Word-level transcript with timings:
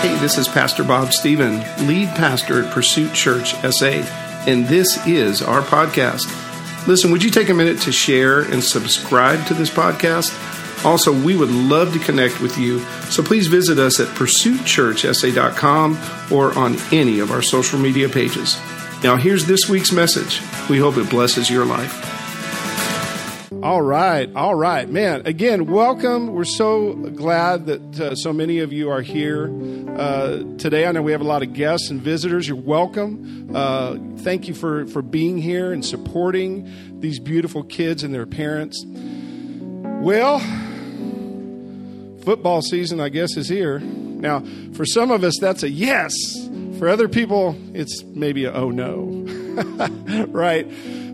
Hey, 0.00 0.16
this 0.16 0.38
is 0.38 0.48
Pastor 0.48 0.82
Bob 0.82 1.12
Stephen, 1.12 1.58
lead 1.86 2.08
pastor 2.16 2.64
at 2.64 2.72
Pursuit 2.72 3.12
Church 3.12 3.52
SA, 3.70 4.02
and 4.46 4.64
this 4.64 5.06
is 5.06 5.42
our 5.42 5.60
podcast. 5.60 6.24
Listen, 6.86 7.10
would 7.10 7.22
you 7.22 7.28
take 7.28 7.50
a 7.50 7.54
minute 7.54 7.82
to 7.82 7.92
share 7.92 8.40
and 8.40 8.64
subscribe 8.64 9.46
to 9.46 9.52
this 9.52 9.68
podcast? 9.68 10.32
Also, 10.86 11.12
we 11.12 11.36
would 11.36 11.50
love 11.50 11.92
to 11.92 11.98
connect 11.98 12.40
with 12.40 12.56
you, 12.56 12.80
so 13.10 13.22
please 13.22 13.48
visit 13.48 13.78
us 13.78 14.00
at 14.00 14.08
pursuitchurchsa.com 14.16 15.98
or 16.32 16.58
on 16.58 16.76
any 16.92 17.18
of 17.18 17.30
our 17.30 17.42
social 17.42 17.78
media 17.78 18.08
pages. 18.08 18.58
Now, 19.02 19.16
here's 19.16 19.44
this 19.44 19.68
week's 19.68 19.92
message. 19.92 20.40
We 20.70 20.78
hope 20.78 20.96
it 20.96 21.10
blesses 21.10 21.50
your 21.50 21.66
life. 21.66 22.09
All 23.62 23.82
right, 23.82 24.34
all 24.34 24.54
right, 24.54 24.88
man. 24.88 25.26
Again, 25.26 25.66
welcome. 25.66 26.32
We're 26.32 26.44
so 26.44 26.94
glad 26.94 27.66
that 27.66 28.00
uh, 28.00 28.14
so 28.14 28.32
many 28.32 28.60
of 28.60 28.72
you 28.72 28.88
are 28.88 29.02
here 29.02 29.52
uh, 29.98 30.38
today. 30.56 30.86
I 30.86 30.92
know 30.92 31.02
we 31.02 31.12
have 31.12 31.20
a 31.20 31.24
lot 31.24 31.42
of 31.42 31.52
guests 31.52 31.90
and 31.90 32.00
visitors. 32.00 32.48
You're 32.48 32.56
welcome. 32.56 33.50
Uh, 33.54 33.98
thank 34.20 34.48
you 34.48 34.54
for 34.54 34.86
for 34.86 35.02
being 35.02 35.36
here 35.36 35.74
and 35.74 35.84
supporting 35.84 37.00
these 37.00 37.18
beautiful 37.18 37.62
kids 37.62 38.02
and 38.02 38.14
their 38.14 38.24
parents. 38.24 38.82
Well, 38.86 40.38
football 42.24 42.62
season, 42.62 42.98
I 42.98 43.10
guess, 43.10 43.36
is 43.36 43.50
here. 43.50 43.78
Now, 43.78 44.42
for 44.72 44.86
some 44.86 45.10
of 45.10 45.22
us, 45.22 45.38
that's 45.38 45.64
a 45.64 45.68
yes. 45.68 46.14
For 46.78 46.88
other 46.88 47.10
people, 47.10 47.54
it's 47.74 48.04
maybe 48.04 48.46
a 48.46 48.54
oh 48.54 48.70
no, 48.70 49.04
right? 50.28 50.66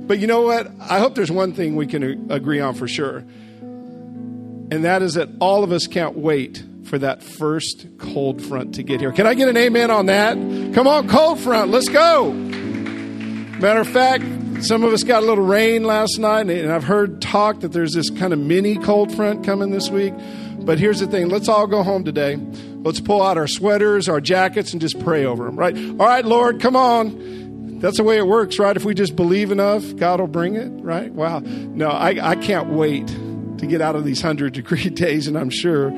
But 0.07 0.19
you 0.19 0.27
know 0.27 0.43
what? 0.43 0.71
I 0.81 0.99
hope 0.99 1.15
there's 1.15 1.31
one 1.31 1.53
thing 1.53 1.77
we 1.77 1.87
can 1.87 2.31
agree 2.31 2.61
on 2.61 2.75
for 2.75 2.87
sure. 2.87 3.19
And 3.19 4.85
that 4.85 5.03
is 5.03 5.15
that 5.15 5.29
all 5.41 5.65
of 5.65 5.73
us 5.73 5.87
can't 5.87 6.17
wait 6.17 6.63
for 6.85 6.99
that 6.99 7.23
first 7.23 7.87
cold 7.99 8.43
front 8.43 8.77
to 8.77 8.83
get 8.83 9.01
here. 9.01 9.13
Can 9.13 9.27
I 9.27 9.35
get 9.35 9.49
an 9.49 9.57
amen 9.57 9.91
on 9.91 10.07
that? 10.07 10.35
Come 10.75 10.87
on, 10.87 11.09
cold 11.09 11.41
front, 11.41 11.71
let's 11.71 11.89
go. 11.89 12.33
Matter 12.33 13.81
of 13.81 13.89
fact, 13.89 14.25
some 14.63 14.85
of 14.85 14.93
us 14.93 15.03
got 15.03 15.23
a 15.23 15.27
little 15.27 15.45
rain 15.45 15.85
last 15.85 16.19
night, 16.19 16.49
and 16.49 16.73
I've 16.73 16.85
heard 16.85 17.21
talk 17.21 17.61
that 17.61 17.73
there's 17.73 17.93
this 17.93 18.11
kind 18.11 18.33
of 18.33 18.39
mini 18.39 18.77
cold 18.77 19.15
front 19.15 19.45
coming 19.45 19.71
this 19.71 19.91
week. 19.91 20.15
But 20.61 20.79
here's 20.79 21.01
the 21.01 21.07
thing 21.07 21.29
let's 21.29 21.49
all 21.49 21.67
go 21.67 21.83
home 21.83 22.05
today. 22.05 22.37
Let's 22.37 23.01
pull 23.01 23.23
out 23.23 23.37
our 23.37 23.47
sweaters, 23.47 24.09
our 24.09 24.21
jackets, 24.21 24.73
and 24.73 24.81
just 24.81 24.99
pray 25.01 25.25
over 25.25 25.45
them, 25.45 25.57
right? 25.57 25.77
All 25.77 26.07
right, 26.07 26.25
Lord, 26.25 26.61
come 26.61 26.77
on. 26.77 27.46
That's 27.81 27.99
the 27.99 28.05
way 28.05 28.17
it 28.17 28.27
works, 28.27 28.59
right? 28.59 28.77
If 28.77 28.85
we 28.85 28.95
just 28.95 29.17
believe 29.17 29.53
enough, 29.53 29.97
God 29.97 30.21
will 30.21 30.27
bring 30.27 30.57
it, 30.57 30.69
right? 30.83 31.13
Wow. 31.13 31.41
No, 31.41 31.89
I, 31.89 32.31
I 32.31 32.37
can't 32.37 32.69
wait 32.69 33.07
to 33.07 33.67
get 33.67 33.81
out 33.81 33.97
of 33.97 34.05
these 34.05 34.23
100 34.23 34.55
degree 34.55 34.89
days, 34.91 35.27
and 35.27 35.37
I'm 35.37 35.51
sure 35.51 35.93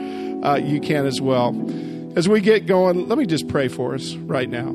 uh, 0.45 0.57
you 0.57 0.81
can 0.81 1.07
as 1.07 1.21
well. 1.21 1.55
As 2.17 2.29
we 2.29 2.41
get 2.41 2.67
going, 2.67 3.09
let 3.09 3.17
me 3.19 3.27
just 3.27 3.49
pray 3.49 3.69
for 3.69 3.95
us 3.95 4.15
right 4.15 4.49
now. 4.49 4.75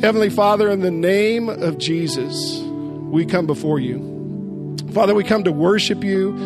Heavenly 0.00 0.30
Father, 0.30 0.70
in 0.70 0.80
the 0.80 0.90
name 0.90 1.48
of 1.48 1.78
Jesus, 1.78 2.60
we 2.60 3.24
come 3.24 3.46
before 3.46 3.80
you. 3.80 4.76
Father, 4.92 5.14
we 5.14 5.24
come 5.24 5.44
to 5.44 5.52
worship 5.52 6.04
you, 6.04 6.36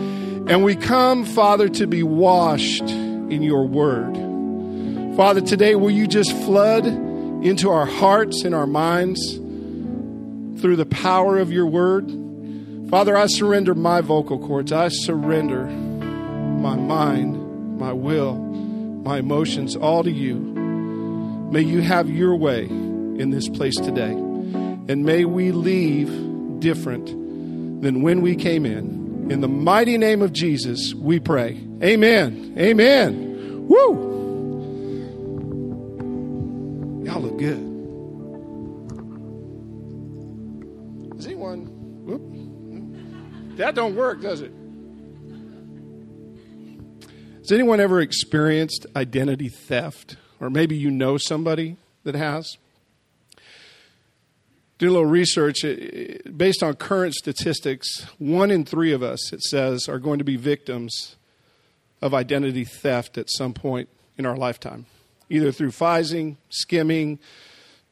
and 0.49 0.65
we 0.65 0.77
come, 0.77 1.25
Father, 1.25 1.69
to 1.69 1.87
be 1.87 2.03
washed 2.03 2.83
in 2.83 3.43
your 3.43 3.67
word. 3.67 4.15
Father, 5.17 5.41
today, 5.41 5.75
will 5.75 5.91
you 5.91 6.07
just 6.07 6.33
flood 6.45 6.87
into 6.87 7.69
our 7.71 7.87
hearts 7.87 8.45
and 8.45 8.55
our 8.55 8.67
minds? 8.67 9.40
Through 10.61 10.77
the 10.77 10.87
power 10.87 11.39
of 11.39 11.51
your 11.51 11.67
word. 11.67 12.11
Father, 12.91 13.17
I 13.17 13.27
surrender 13.27 13.75
my 13.75 14.01
vocal 14.01 14.39
cords. 14.39 14.73
I 14.73 14.89
surrender 14.89 15.67
my 15.67 16.77
mind, 16.77 17.79
my 17.79 17.93
will, 17.93 18.35
my 18.37 19.19
emotions, 19.19 19.77
all 19.77 20.03
to 20.03 20.11
you. 20.11 20.35
May 21.51 21.63
you 21.63 21.81
have 21.81 22.11
your 22.11 22.37
way 22.37 22.65
in 22.67 23.31
this 23.31 23.49
place 23.49 23.77
today. 23.77 24.13
And 24.13 25.05
may 25.05 25.25
we 25.25 25.53
leave 25.53 26.61
different 26.61 27.07
than 27.83 28.03
when 28.03 28.23
we 28.23 28.37
came 28.37 28.67
in. 28.67 29.31
In 29.31 29.41
the 29.41 29.49
mighty 29.49 29.97
name 29.97 30.23
of 30.23 30.33
Jesus, 30.33 30.93
we 30.95 31.21
pray. 31.21 31.61
Amen. 31.83 32.55
Amen. 32.59 33.67
Woo! 33.69 34.11
Y'all 37.05 37.21
look 37.21 37.39
good. 37.39 37.70
That 43.61 43.75
don't 43.75 43.95
work, 43.95 44.23
does 44.23 44.41
it? 44.41 44.53
Has 47.41 47.53
anyone 47.53 47.79
ever 47.79 48.01
experienced 48.01 48.87
identity 48.97 49.51
theft? 49.51 50.17
Or 50.41 50.49
maybe 50.49 50.79
you 50.79 50.91
know 50.91 51.19
somebody 51.19 51.77
that 52.05 52.15
has? 52.15 52.57
Do 54.79 54.89
a 54.89 54.93
little 54.93 55.05
research. 55.05 55.61
Based 56.35 56.63
on 56.63 56.75
current 56.77 57.13
statistics, 57.13 58.07
one 58.17 58.51
in 58.51 58.65
three 58.65 58.93
of 58.93 59.03
us, 59.03 59.31
it 59.31 59.43
says, 59.43 59.91
are 59.91 59.99
going 59.99 60.21
to 60.21 60.25
be 60.25 60.37
victims 60.37 61.17
of 62.01 62.15
identity 62.15 62.65
theft 62.65 63.19
at 63.19 63.29
some 63.29 63.53
point 63.53 63.91
in 64.17 64.25
our 64.25 64.39
lifetime, 64.39 64.87
either 65.29 65.53
through 65.53 65.73
phishing, 65.73 66.39
skimming, 66.49 67.19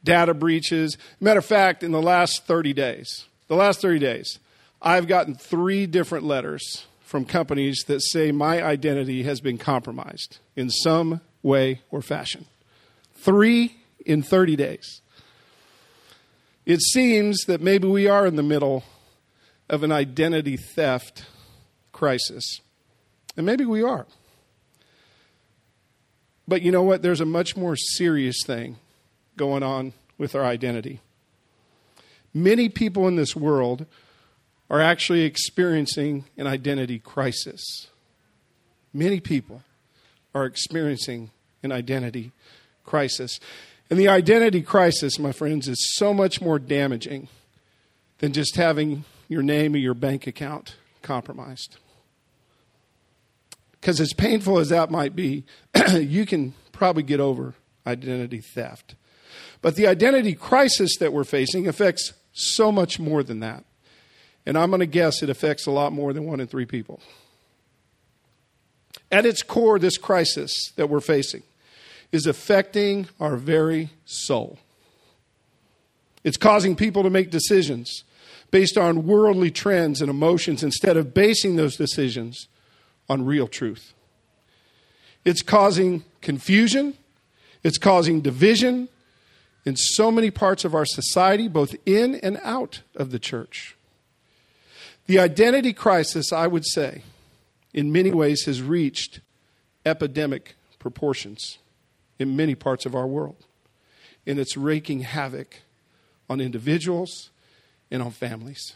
data 0.03 0.33
breaches. 0.33 0.97
Matter 1.19 1.37
of 1.37 1.45
fact, 1.45 1.83
in 1.83 1.91
the 1.91 2.01
last 2.01 2.47
30 2.47 2.73
days, 2.73 3.27
the 3.47 3.55
last 3.55 3.81
30 3.81 3.99
days, 3.99 4.39
I've 4.81 5.07
gotten 5.07 5.35
three 5.35 5.85
different 5.85 6.25
letters 6.25 6.85
from 7.01 7.25
companies 7.25 7.83
that 7.87 8.01
say 8.01 8.31
my 8.31 8.63
identity 8.63 9.23
has 9.23 9.41
been 9.41 9.57
compromised 9.57 10.37
in 10.55 10.69
some 10.69 11.21
way 11.41 11.81
or 11.91 12.01
fashion. 12.01 12.45
Three 13.15 13.77
in 14.05 14.21
30 14.21 14.55
days. 14.55 15.01
It 16.65 16.81
seems 16.81 17.45
that 17.45 17.61
maybe 17.61 17.87
we 17.87 18.07
are 18.07 18.25
in 18.25 18.35
the 18.35 18.43
middle 18.43 18.83
of 19.69 19.83
an 19.83 19.91
identity 19.91 20.55
theft 20.55 21.25
crisis. 21.91 22.61
And 23.35 23.45
maybe 23.45 23.65
we 23.65 23.83
are. 23.83 24.05
But 26.47 26.61
you 26.61 26.71
know 26.71 26.83
what? 26.83 27.01
There's 27.01 27.21
a 27.21 27.25
much 27.25 27.57
more 27.57 27.75
serious 27.75 28.43
thing 28.45 28.77
going 29.35 29.63
on 29.63 29.93
with 30.17 30.35
our 30.35 30.43
identity. 30.43 30.99
Many 32.33 32.69
people 32.69 33.07
in 33.07 33.15
this 33.15 33.35
world 33.35 33.85
are 34.69 34.81
actually 34.81 35.21
experiencing 35.21 36.25
an 36.37 36.47
identity 36.47 36.99
crisis. 36.99 37.87
Many 38.93 39.19
people 39.19 39.63
are 40.33 40.45
experiencing 40.45 41.31
an 41.63 41.71
identity 41.71 42.31
crisis. 42.85 43.39
And 43.89 43.99
the 43.99 44.07
identity 44.07 44.61
crisis, 44.61 45.17
my 45.17 45.31
friends, 45.31 45.67
is 45.67 45.95
so 45.95 46.13
much 46.13 46.41
more 46.41 46.59
damaging 46.59 47.27
than 48.19 48.33
just 48.33 48.55
having 48.55 49.05
your 49.27 49.41
name 49.41 49.73
or 49.73 49.77
your 49.77 49.93
bank 49.93 50.27
account 50.27 50.75
compromised. 51.01 51.77
Because 53.79 53.99
as 53.99 54.13
painful 54.13 54.59
as 54.59 54.69
that 54.69 54.91
might 54.91 55.15
be, 55.15 55.45
you 55.93 56.25
can 56.25 56.53
probably 56.71 57.03
get 57.03 57.19
over 57.19 57.55
identity 57.87 58.41
theft. 58.41 58.95
But 59.61 59.75
the 59.75 59.87
identity 59.87 60.33
crisis 60.33 60.97
that 60.99 61.13
we're 61.13 61.23
facing 61.23 61.67
affects 61.67 62.13
so 62.31 62.71
much 62.71 62.99
more 62.99 63.23
than 63.23 63.39
that. 63.39 63.63
And 64.49 64.57
I'm 64.57 64.71
going 64.71 64.79
to 64.79 64.87
guess 64.87 65.21
it 65.21 65.29
affects 65.29 65.67
a 65.67 65.71
lot 65.71 65.93
more 65.93 66.11
than 66.11 66.25
one 66.25 66.39
in 66.39 66.47
three 66.47 66.65
people. 66.65 66.99
At 69.11 69.23
its 69.23 69.43
core, 69.43 69.77
this 69.77 69.95
crisis 69.95 70.71
that 70.75 70.89
we're 70.89 71.01
facing 71.01 71.43
is 72.11 72.25
affecting 72.25 73.07
our 73.19 73.35
very 73.35 73.91
soul. 74.05 74.57
It's 76.23 76.35
causing 76.35 76.75
people 76.75 77.03
to 77.03 77.11
make 77.11 77.29
decisions 77.29 78.03
based 78.49 78.75
on 78.75 79.05
worldly 79.05 79.51
trends 79.51 80.01
and 80.01 80.09
emotions 80.09 80.63
instead 80.63 80.97
of 80.97 81.13
basing 81.13 81.55
those 81.55 81.75
decisions 81.75 82.47
on 83.07 83.25
real 83.25 83.47
truth. 83.47 83.93
It's 85.23 85.43
causing 85.43 86.03
confusion, 86.21 86.95
it's 87.63 87.77
causing 87.77 88.21
division 88.21 88.89
in 89.63 89.75
so 89.75 90.09
many 90.09 90.31
parts 90.31 90.65
of 90.65 90.73
our 90.73 90.87
society, 90.87 91.47
both 91.47 91.75
in 91.85 92.15
and 92.15 92.39
out 92.41 92.81
of 92.95 93.11
the 93.11 93.19
church. 93.19 93.75
The 95.09 95.17
identity 95.17 95.73
crisis, 95.73 96.31
I 96.31 96.45
would 96.45 96.67
say, 96.67 97.01
in 97.73 97.91
many 97.91 98.11
ways 98.11 98.45
has 98.45 98.61
reached 98.61 99.21
epidemic 99.83 100.55
proportions 100.77 101.57
in 102.19 102.35
many 102.35 102.53
parts 102.53 102.85
of 102.85 102.93
our 102.93 103.07
world. 103.07 103.43
And 104.27 104.37
it's 104.37 104.55
wreaking 104.55 104.99
havoc 104.99 105.61
on 106.29 106.39
individuals 106.39 107.31
and 107.89 108.03
on 108.03 108.11
families. 108.11 108.75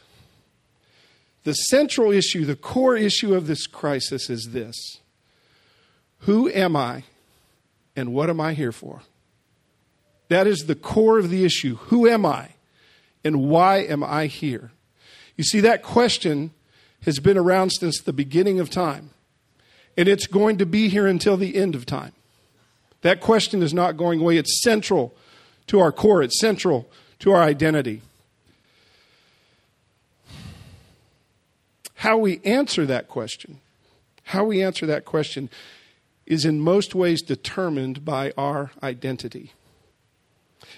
The 1.43 1.53
central 1.53 2.11
issue, 2.11 2.45
the 2.45 2.55
core 2.55 2.97
issue 2.97 3.35
of 3.35 3.45
this 3.45 3.67
crisis 3.67 4.27
is 4.27 4.53
this 4.53 4.75
Who 6.21 6.49
am 6.49 6.75
I 6.75 7.03
and 7.95 8.11
what 8.11 8.31
am 8.31 8.41
I 8.41 8.55
here 8.55 8.71
for? 8.71 9.03
That 10.29 10.47
is 10.47 10.65
the 10.65 10.73
core 10.73 11.19
of 11.19 11.29
the 11.29 11.45
issue. 11.45 11.75
Who 11.75 12.07
am 12.07 12.25
I 12.25 12.53
and 13.23 13.47
why 13.47 13.81
am 13.81 14.03
I 14.03 14.25
here? 14.25 14.71
You 15.35 15.43
see, 15.43 15.59
that 15.61 15.81
question 15.81 16.51
has 17.01 17.19
been 17.19 17.37
around 17.37 17.71
since 17.71 17.99
the 17.99 18.13
beginning 18.13 18.59
of 18.59 18.69
time, 18.69 19.09
and 19.97 20.07
it's 20.07 20.27
going 20.27 20.57
to 20.57 20.65
be 20.65 20.89
here 20.89 21.07
until 21.07 21.37
the 21.37 21.55
end 21.55 21.75
of 21.75 21.85
time. 21.85 22.13
That 23.01 23.19
question 23.19 23.61
is 23.61 23.73
not 23.73 23.97
going 23.97 24.21
away. 24.21 24.37
It's 24.37 24.61
central 24.63 25.13
to 25.67 25.79
our 25.79 25.91
core, 25.91 26.23
it's 26.23 26.39
central 26.39 26.89
to 27.19 27.31
our 27.31 27.41
identity. 27.41 28.01
How 31.95 32.17
we 32.17 32.41
answer 32.43 32.85
that 32.85 33.07
question, 33.07 33.61
how 34.23 34.43
we 34.43 34.61
answer 34.61 34.85
that 34.85 35.05
question 35.05 35.49
is 36.25 36.45
in 36.45 36.59
most 36.59 36.95
ways 36.95 37.21
determined 37.21 38.05
by 38.05 38.33
our 38.37 38.71
identity. 38.81 39.51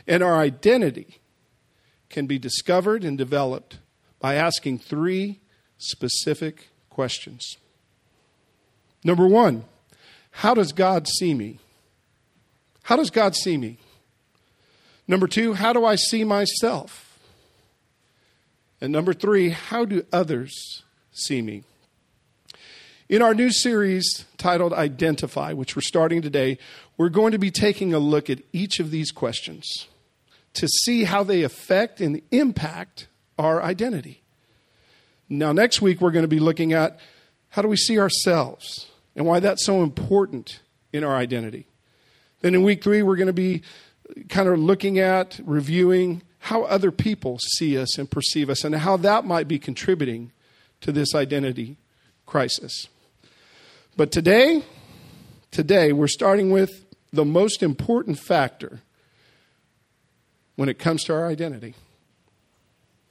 And 0.08 0.24
our 0.24 0.38
identity 0.38 1.20
can 2.10 2.26
be 2.28 2.38
discovered 2.38 3.04
and 3.04 3.18
developed 3.18 3.78
by 4.26 4.34
asking 4.34 4.80
three 4.80 5.40
specific 5.78 6.70
questions. 6.90 7.58
Number 9.04 9.28
one, 9.28 9.66
how 10.32 10.56
does 10.56 10.72
God 10.72 11.08
see 11.08 11.36
me? 11.36 11.60
How 12.82 12.96
does 12.96 13.12
God 13.12 13.36
see 13.36 13.56
me? 13.56 13.78
Number 15.08 15.28
two, 15.28 15.54
how 15.54 15.74
do 15.74 15.86
I 15.86 15.94
see 15.94 16.24
myself? 16.24 17.20
And 18.82 18.92
number 18.92 19.14
three, 19.14 19.50
how 19.50 19.86
do 19.86 20.04
others 20.12 20.82
see 21.12 21.44
me? 21.44 21.62
In 23.08 23.22
our 23.22 23.36
new 23.36 23.52
series 23.52 24.26
titled 24.40 24.74
Identify, 24.74 25.54
which 25.54 25.76
we're 25.76 25.84
starting 25.84 26.24
today, 26.24 26.58
we're 26.98 27.10
going 27.10 27.34
to 27.34 27.38
be 27.38 27.52
taking 27.52 27.94
a 27.94 28.00
look 28.00 28.32
at 28.32 28.40
each 28.52 28.80
of 28.80 28.90
these 28.90 29.12
questions 29.12 29.86
to 30.56 30.68
see 30.68 31.04
how 31.04 31.24
they 31.24 31.44
affect 31.44 32.02
and 32.02 32.24
impact 32.32 33.06
our 33.38 33.62
identity. 33.62 34.22
Now, 35.30 35.52
next 35.52 35.82
week, 35.82 36.02
we're 36.02 36.12
going 36.12 36.24
to 36.24 36.28
be 36.28 36.40
looking 36.40 36.74
at 36.74 37.00
how 37.50 37.62
do 37.62 37.68
we 37.68 37.78
see 37.78 38.00
ourselves 38.00 38.88
and 39.16 39.26
why 39.26 39.40
that's 39.40 39.66
so 39.66 39.82
important 39.82 40.60
in 40.94 41.04
our 41.04 41.16
identity. 41.16 41.68
Then 42.42 42.54
in 42.54 42.64
week 42.64 42.84
three, 42.84 43.02
we're 43.02 43.16
going 43.16 43.28
to 43.28 43.34
be 43.34 43.64
kind 44.30 44.48
of 44.48 44.60
looking 44.60 45.00
at, 45.00 45.40
reviewing 45.44 46.22
how 46.40 46.64
other 46.64 46.92
people 46.92 47.40
see 47.40 47.78
us 47.78 47.98
and 47.98 48.10
perceive 48.10 48.50
us 48.50 48.64
and 48.64 48.76
how 48.76 48.98
that 48.98 49.26
might 49.26 49.48
be 49.48 49.58
contributing 49.58 50.32
to 50.82 50.92
this 50.92 51.16
identity 51.16 51.78
crisis. 52.26 52.88
But 53.98 54.12
today, 54.12 54.64
today, 55.50 55.92
we're 55.92 56.08
starting 56.08 56.52
with 56.52 56.86
the 57.12 57.26
most 57.26 57.64
important 57.64 58.20
factor 58.20 58.82
when 60.56 60.70
it 60.70 60.78
comes 60.78 61.04
to 61.06 61.14
our 61.14 61.28
identity. 61.28 61.74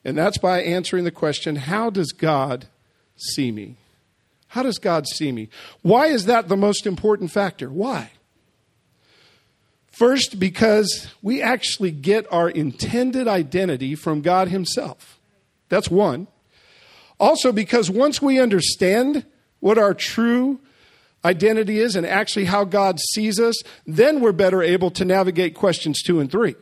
And 0.05 0.19
that's 0.19 0.39
by 0.39 0.63
answering 0.63 1.05
the 1.05 1.11
question 1.11 1.57
how 1.57 1.91
does 1.91 2.13
God 2.13 2.67
see 3.17 3.51
me? 3.51 3.77
How 4.49 4.63
does 4.63 4.79
God 4.79 5.07
see 5.09 5.33
me? 5.33 5.49
Why 5.83 6.07
is 6.07 6.27
that 6.27 6.49
the 6.49 6.57
most 6.57 6.87
important 6.87 7.31
factor? 7.31 7.69
Why? 7.71 8.11
First, 9.89 10.39
because 10.39 11.09
we 11.23 11.41
actually 11.41 11.93
get 11.93 12.27
our 12.33 12.51
intended 12.51 13.29
identity 13.29 13.95
from 13.95 14.21
God 14.21 14.49
Himself. 14.49 15.19
That's 15.69 15.89
one. 15.89 16.27
Also, 17.19 17.53
because 17.53 17.91
once 17.91 18.21
we 18.21 18.41
understand 18.41 19.25
what 19.61 19.79
our 19.79 19.95
true 19.95 20.61
identity 21.25 21.79
is 21.79 21.97
and 21.97 22.05
actually 22.05 22.45
how 22.45 22.65
God 22.65 22.99
sees 23.01 23.41
us, 23.41 23.57
then 23.87 24.21
we're 24.21 24.33
better 24.33 24.63
able 24.63 24.91
to 24.91 25.05
navigate 25.05 25.55
questions 25.55 26.03
two 26.03 26.21
and 26.21 26.31
three 26.31 26.55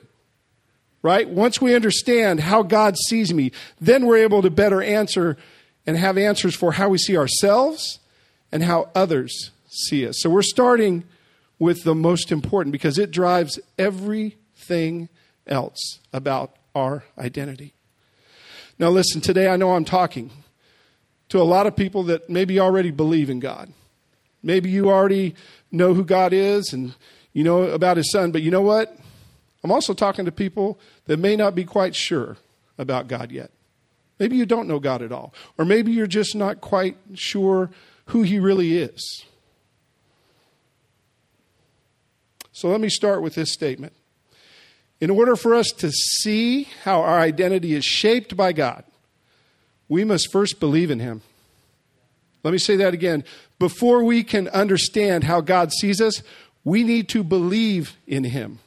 right? 1.02 1.28
Once 1.28 1.60
we 1.60 1.74
understand 1.74 2.40
how 2.40 2.62
God 2.62 2.96
sees 2.96 3.34
me, 3.34 3.52
then 3.80 4.06
we're 4.06 4.18
able 4.18 4.42
to 4.42 4.50
better 4.50 4.82
answer 4.82 5.36
and 5.86 5.96
have 5.96 6.16
answers 6.16 6.54
for 6.54 6.72
how 6.72 6.88
we 6.88 6.98
see 6.98 7.16
ourselves 7.16 7.98
and 8.52 8.62
how 8.62 8.90
others 8.94 9.50
see 9.68 10.06
us. 10.06 10.16
So 10.20 10.30
we're 10.30 10.42
starting 10.42 11.04
with 11.58 11.84
the 11.84 11.94
most 11.94 12.30
important 12.30 12.72
because 12.72 12.98
it 12.98 13.10
drives 13.10 13.58
everything 13.78 15.08
else 15.46 15.98
about 16.12 16.56
our 16.74 17.04
identity. 17.18 17.74
Now, 18.78 18.90
listen, 18.90 19.20
today 19.20 19.48
I 19.48 19.56
know 19.56 19.74
I'm 19.74 19.84
talking 19.84 20.30
to 21.28 21.40
a 21.40 21.44
lot 21.44 21.66
of 21.66 21.76
people 21.76 22.04
that 22.04 22.28
maybe 22.28 22.60
already 22.60 22.90
believe 22.90 23.30
in 23.30 23.40
God. 23.40 23.72
Maybe 24.42 24.70
you 24.70 24.90
already 24.90 25.34
know 25.70 25.94
who 25.94 26.04
God 26.04 26.32
is 26.32 26.72
and 26.72 26.94
you 27.32 27.44
know 27.44 27.62
about 27.62 27.96
His 27.96 28.10
Son, 28.10 28.32
but 28.32 28.42
you 28.42 28.50
know 28.50 28.60
what? 28.60 28.96
I'm 29.64 29.70
also 29.70 29.94
talking 29.94 30.24
to 30.24 30.32
people 30.32 30.80
that 31.12 31.18
may 31.18 31.36
not 31.36 31.54
be 31.54 31.64
quite 31.64 31.94
sure 31.94 32.38
about 32.78 33.06
God 33.06 33.30
yet. 33.30 33.50
Maybe 34.18 34.38
you 34.38 34.46
don't 34.46 34.66
know 34.66 34.78
God 34.78 35.02
at 35.02 35.12
all, 35.12 35.34
or 35.58 35.66
maybe 35.66 35.92
you're 35.92 36.06
just 36.06 36.34
not 36.34 36.62
quite 36.62 36.96
sure 37.12 37.68
who 38.06 38.22
He 38.22 38.38
really 38.38 38.78
is. 38.78 39.26
So 42.50 42.70
let 42.70 42.80
me 42.80 42.88
start 42.88 43.20
with 43.20 43.34
this 43.34 43.52
statement. 43.52 43.92
In 45.02 45.10
order 45.10 45.36
for 45.36 45.54
us 45.54 45.68
to 45.80 45.90
see 45.90 46.62
how 46.82 47.02
our 47.02 47.20
identity 47.20 47.74
is 47.74 47.84
shaped 47.84 48.34
by 48.34 48.54
God, 48.54 48.82
we 49.90 50.04
must 50.04 50.32
first 50.32 50.60
believe 50.60 50.90
in 50.90 50.98
Him. 50.98 51.20
Let 52.42 52.52
me 52.52 52.58
say 52.58 52.76
that 52.76 52.94
again. 52.94 53.22
Before 53.58 54.02
we 54.02 54.24
can 54.24 54.48
understand 54.48 55.24
how 55.24 55.42
God 55.42 55.72
sees 55.74 56.00
us, 56.00 56.22
we 56.64 56.82
need 56.82 57.10
to 57.10 57.22
believe 57.22 57.98
in 58.06 58.24
Him. 58.24 58.60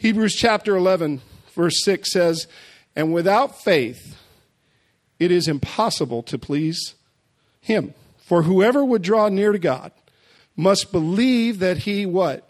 Hebrews 0.00 0.36
chapter 0.36 0.76
11, 0.76 1.20
verse 1.56 1.82
6 1.82 2.12
says, 2.12 2.46
And 2.94 3.12
without 3.12 3.60
faith, 3.60 4.16
it 5.18 5.32
is 5.32 5.48
impossible 5.48 6.22
to 6.22 6.38
please 6.38 6.94
him. 7.60 7.94
For 8.20 8.42
whoever 8.42 8.84
would 8.84 9.02
draw 9.02 9.28
near 9.28 9.50
to 9.50 9.58
God 9.58 9.90
must 10.54 10.92
believe 10.92 11.58
that 11.58 11.78
he 11.78 12.06
what? 12.06 12.48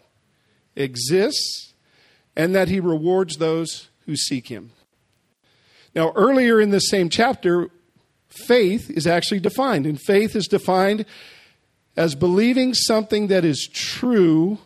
Exists 0.75 1.73
and 2.35 2.53
that 2.53 2.67
he 2.67 2.79
rewards 2.79 3.37
those 3.37 3.89
who 4.05 4.15
seek 4.15 4.49
him. 4.49 4.69
Now, 5.95 6.13
earlier 6.15 6.61
in 6.61 6.69
this 6.69 6.87
same 6.87 7.09
chapter, 7.09 7.69
faith 8.27 8.91
is 8.91 9.07
actually 9.07 9.39
defined, 9.39 9.87
and 9.87 9.99
faith 9.99 10.35
is 10.35 10.45
defined 10.45 11.03
as 11.97 12.13
believing 12.13 12.75
something 12.75 13.25
that 13.27 13.43
is 13.43 13.67
true 13.73 14.59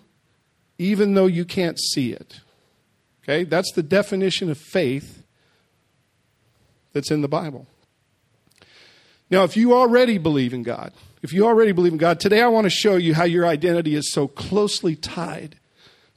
even 0.78 1.14
though 1.14 1.28
you 1.28 1.46
can't 1.46 1.80
see 1.80 2.12
it. 2.12 2.42
Okay, 3.24 3.46
that's 3.46 3.72
the 3.72 3.84
definition 3.84 4.50
of 4.50 4.58
faith 4.58 5.24
that's 6.92 7.10
in 7.10 7.22
the 7.22 7.28
Bible. 7.28 7.68
Now, 9.30 9.44
if 9.44 9.56
you 9.56 9.74
already 9.74 10.18
believe 10.18 10.54
in 10.54 10.64
God, 10.64 10.94
if 11.22 11.32
you 11.32 11.46
already 11.46 11.72
believe 11.72 11.94
in 11.94 11.98
God, 11.98 12.20
today 12.20 12.42
I 12.42 12.48
want 12.48 12.66
to 12.66 12.70
show 12.70 12.98
you 12.98 13.14
how 13.14 13.24
your 13.24 13.48
identity 13.48 13.96
is 13.96 14.12
so 14.12 14.28
closely 14.28 14.96
tied 14.96 15.56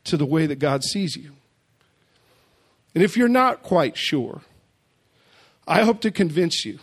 to 0.04 0.16
the 0.16 0.26
way 0.26 0.46
that 0.46 0.58
God 0.58 0.82
sees 0.82 1.16
you. 1.16 1.32
And 2.94 3.04
if 3.04 3.16
you're 3.16 3.28
not 3.28 3.62
quite 3.62 3.96
sure, 3.96 4.42
I 5.66 5.84
hope 5.84 6.00
to 6.00 6.10
convince 6.10 6.64
you 6.64 6.78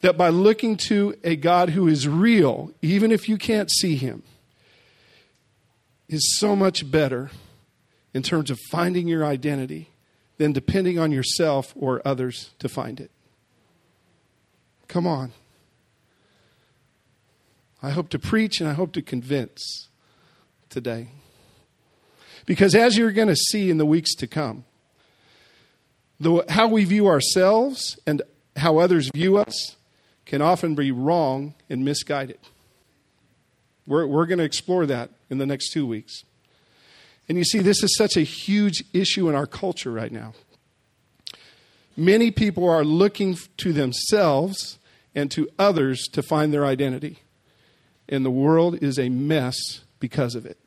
that 0.00 0.18
by 0.18 0.28
looking 0.28 0.76
to 0.88 1.14
a 1.22 1.36
God 1.36 1.70
who 1.70 1.86
is 1.86 2.08
real, 2.08 2.72
even 2.82 3.12
if 3.12 3.28
you 3.28 3.38
can't 3.38 3.70
see 3.70 3.96
him, 3.96 4.22
is 6.08 6.38
so 6.38 6.54
much 6.54 6.90
better 6.90 7.30
in 8.14 8.22
terms 8.22 8.50
of 8.50 8.58
finding 8.70 9.08
your 9.08 9.26
identity 9.26 9.90
than 10.38 10.52
depending 10.52 10.98
on 10.98 11.12
yourself 11.12 11.74
or 11.76 12.00
others 12.04 12.50
to 12.60 12.68
find 12.68 13.00
it. 13.00 13.10
Come 14.88 15.06
on. 15.06 15.32
I 17.82 17.90
hope 17.90 18.08
to 18.10 18.18
preach 18.18 18.60
and 18.60 18.70
I 18.70 18.72
hope 18.72 18.92
to 18.92 19.02
convince 19.02 19.88
today. 20.70 21.08
Because 22.46 22.74
as 22.74 22.96
you're 22.96 23.12
going 23.12 23.28
to 23.28 23.36
see 23.36 23.70
in 23.70 23.78
the 23.78 23.86
weeks 23.86 24.14
to 24.16 24.26
come, 24.26 24.64
the, 26.20 26.44
how 26.48 26.68
we 26.68 26.84
view 26.84 27.06
ourselves 27.06 27.98
and 28.06 28.22
how 28.56 28.78
others 28.78 29.10
view 29.12 29.36
us 29.36 29.76
can 30.24 30.40
often 30.40 30.74
be 30.74 30.90
wrong 30.92 31.54
and 31.68 31.84
misguided. 31.84 32.38
We're, 33.86 34.06
we're 34.06 34.26
going 34.26 34.38
to 34.38 34.44
explore 34.44 34.86
that 34.86 35.10
in 35.28 35.38
the 35.38 35.46
next 35.46 35.72
two 35.72 35.86
weeks. 35.86 36.24
And 37.28 37.38
you 37.38 37.44
see, 37.44 37.60
this 37.60 37.82
is 37.82 37.96
such 37.96 38.16
a 38.16 38.22
huge 38.22 38.84
issue 38.92 39.28
in 39.28 39.34
our 39.34 39.46
culture 39.46 39.90
right 39.90 40.12
now. 40.12 40.34
Many 41.96 42.30
people 42.30 42.68
are 42.68 42.84
looking 42.84 43.36
to 43.58 43.72
themselves 43.72 44.78
and 45.14 45.30
to 45.30 45.48
others 45.58 46.06
to 46.08 46.22
find 46.22 46.52
their 46.52 46.66
identity. 46.66 47.20
And 48.08 48.24
the 48.24 48.30
world 48.30 48.82
is 48.82 48.98
a 48.98 49.08
mess 49.08 49.56
because 50.00 50.34
of 50.34 50.44
it. 50.44 50.58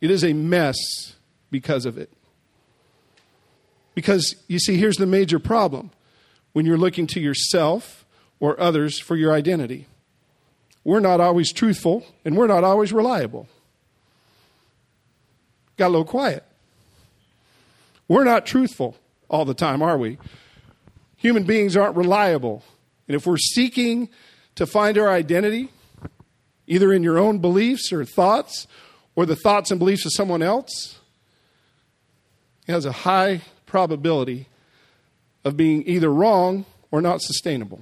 It 0.00 0.10
is 0.10 0.24
a 0.24 0.32
mess 0.32 0.76
because 1.50 1.84
of 1.84 1.98
it. 1.98 2.10
Because, 3.94 4.36
you 4.46 4.58
see, 4.58 4.76
here's 4.76 4.96
the 4.96 5.06
major 5.06 5.38
problem 5.38 5.90
when 6.52 6.64
you're 6.64 6.78
looking 6.78 7.06
to 7.08 7.20
yourself 7.20 8.06
or 8.40 8.58
others 8.60 8.98
for 8.98 9.16
your 9.16 9.32
identity. 9.32 9.86
We're 10.84 11.00
not 11.00 11.20
always 11.20 11.52
truthful 11.52 12.06
and 12.24 12.36
we're 12.36 12.46
not 12.46 12.62
always 12.62 12.92
reliable 12.92 13.48
got 15.76 15.88
a 15.88 15.88
little 15.88 16.04
quiet. 16.04 16.44
We're 18.08 18.24
not 18.24 18.46
truthful 18.46 18.96
all 19.28 19.44
the 19.44 19.54
time, 19.54 19.82
are 19.82 19.98
we? 19.98 20.18
Human 21.16 21.44
beings 21.44 21.76
aren't 21.76 21.96
reliable. 21.96 22.62
And 23.08 23.16
if 23.16 23.26
we're 23.26 23.36
seeking 23.36 24.08
to 24.54 24.66
find 24.66 24.96
our 24.98 25.08
identity, 25.08 25.70
either 26.66 26.92
in 26.92 27.02
your 27.02 27.18
own 27.18 27.38
beliefs 27.38 27.92
or 27.92 28.04
thoughts 28.04 28.66
or 29.14 29.26
the 29.26 29.36
thoughts 29.36 29.70
and 29.70 29.78
beliefs 29.78 30.04
of 30.04 30.12
someone 30.12 30.42
else, 30.42 30.98
it 32.66 32.72
has 32.72 32.84
a 32.84 32.92
high 32.92 33.42
probability 33.66 34.48
of 35.44 35.56
being 35.56 35.82
either 35.86 36.12
wrong 36.12 36.64
or 36.90 37.00
not 37.00 37.22
sustainable. 37.22 37.80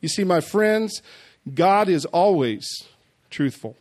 You 0.00 0.08
see, 0.08 0.24
my 0.24 0.40
friends, 0.40 1.02
God 1.54 1.88
is 1.88 2.04
always 2.06 2.66
truthful. 3.30 3.76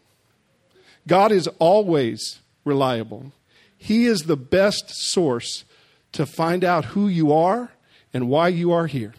God 1.07 1.31
is 1.31 1.47
always 1.59 2.39
reliable. 2.67 3.31
He 3.77 4.05
is 4.05 4.21
the 4.21 4.37
best 4.37 4.91
source 4.91 5.63
to 6.11 6.25
find 6.25 6.63
out 6.63 6.85
who 6.85 7.07
you 7.07 7.31
are 7.31 7.71
and 8.13 8.29
why 8.29 8.49
you 8.49 8.71
are 8.71 8.87
here. 8.87 9.13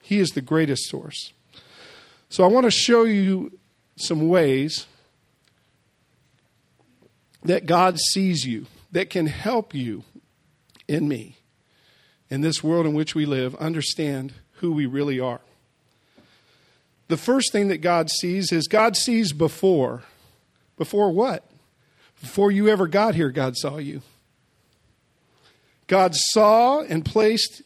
He 0.00 0.18
is 0.18 0.30
the 0.30 0.40
greatest 0.40 0.88
source. 0.88 1.32
So 2.28 2.44
I 2.44 2.48
want 2.48 2.64
to 2.64 2.70
show 2.70 3.04
you 3.04 3.58
some 3.96 4.28
ways 4.28 4.86
that 7.44 7.66
God 7.66 7.98
sees 7.98 8.46
you, 8.46 8.66
that 8.90 9.10
can 9.10 9.26
help 9.26 9.74
you 9.74 10.04
in 10.88 11.08
me, 11.08 11.36
in 12.30 12.40
this 12.40 12.62
world 12.62 12.86
in 12.86 12.94
which 12.94 13.14
we 13.14 13.26
live, 13.26 13.54
understand 13.56 14.32
who 14.56 14.72
we 14.72 14.86
really 14.86 15.20
are. 15.20 15.40
The 17.08 17.16
first 17.16 17.52
thing 17.52 17.68
that 17.68 17.78
God 17.78 18.08
sees 18.08 18.52
is 18.52 18.68
God 18.68 18.96
sees 18.96 19.32
before. 19.32 20.02
Before 20.78 21.10
what? 21.10 21.44
Before 22.22 22.52
you 22.52 22.68
ever 22.68 22.86
got 22.86 23.16
here, 23.16 23.30
God 23.30 23.56
saw 23.56 23.76
you. 23.76 24.00
God 25.88 26.14
saw 26.14 26.80
and 26.80 27.04
placed 27.04 27.62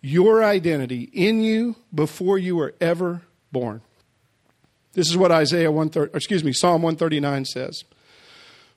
your 0.00 0.44
identity 0.44 1.08
in 1.12 1.42
you 1.42 1.76
before 1.94 2.38
you 2.38 2.56
were 2.56 2.74
ever 2.80 3.22
born. 3.52 3.80
This 4.94 5.08
is 5.08 5.16
what 5.16 5.30
Isaiah 5.30 5.70
130, 5.70 6.14
excuse 6.16 6.42
me, 6.42 6.52
Psalm 6.52 6.82
139 6.82 7.44
says. 7.44 7.84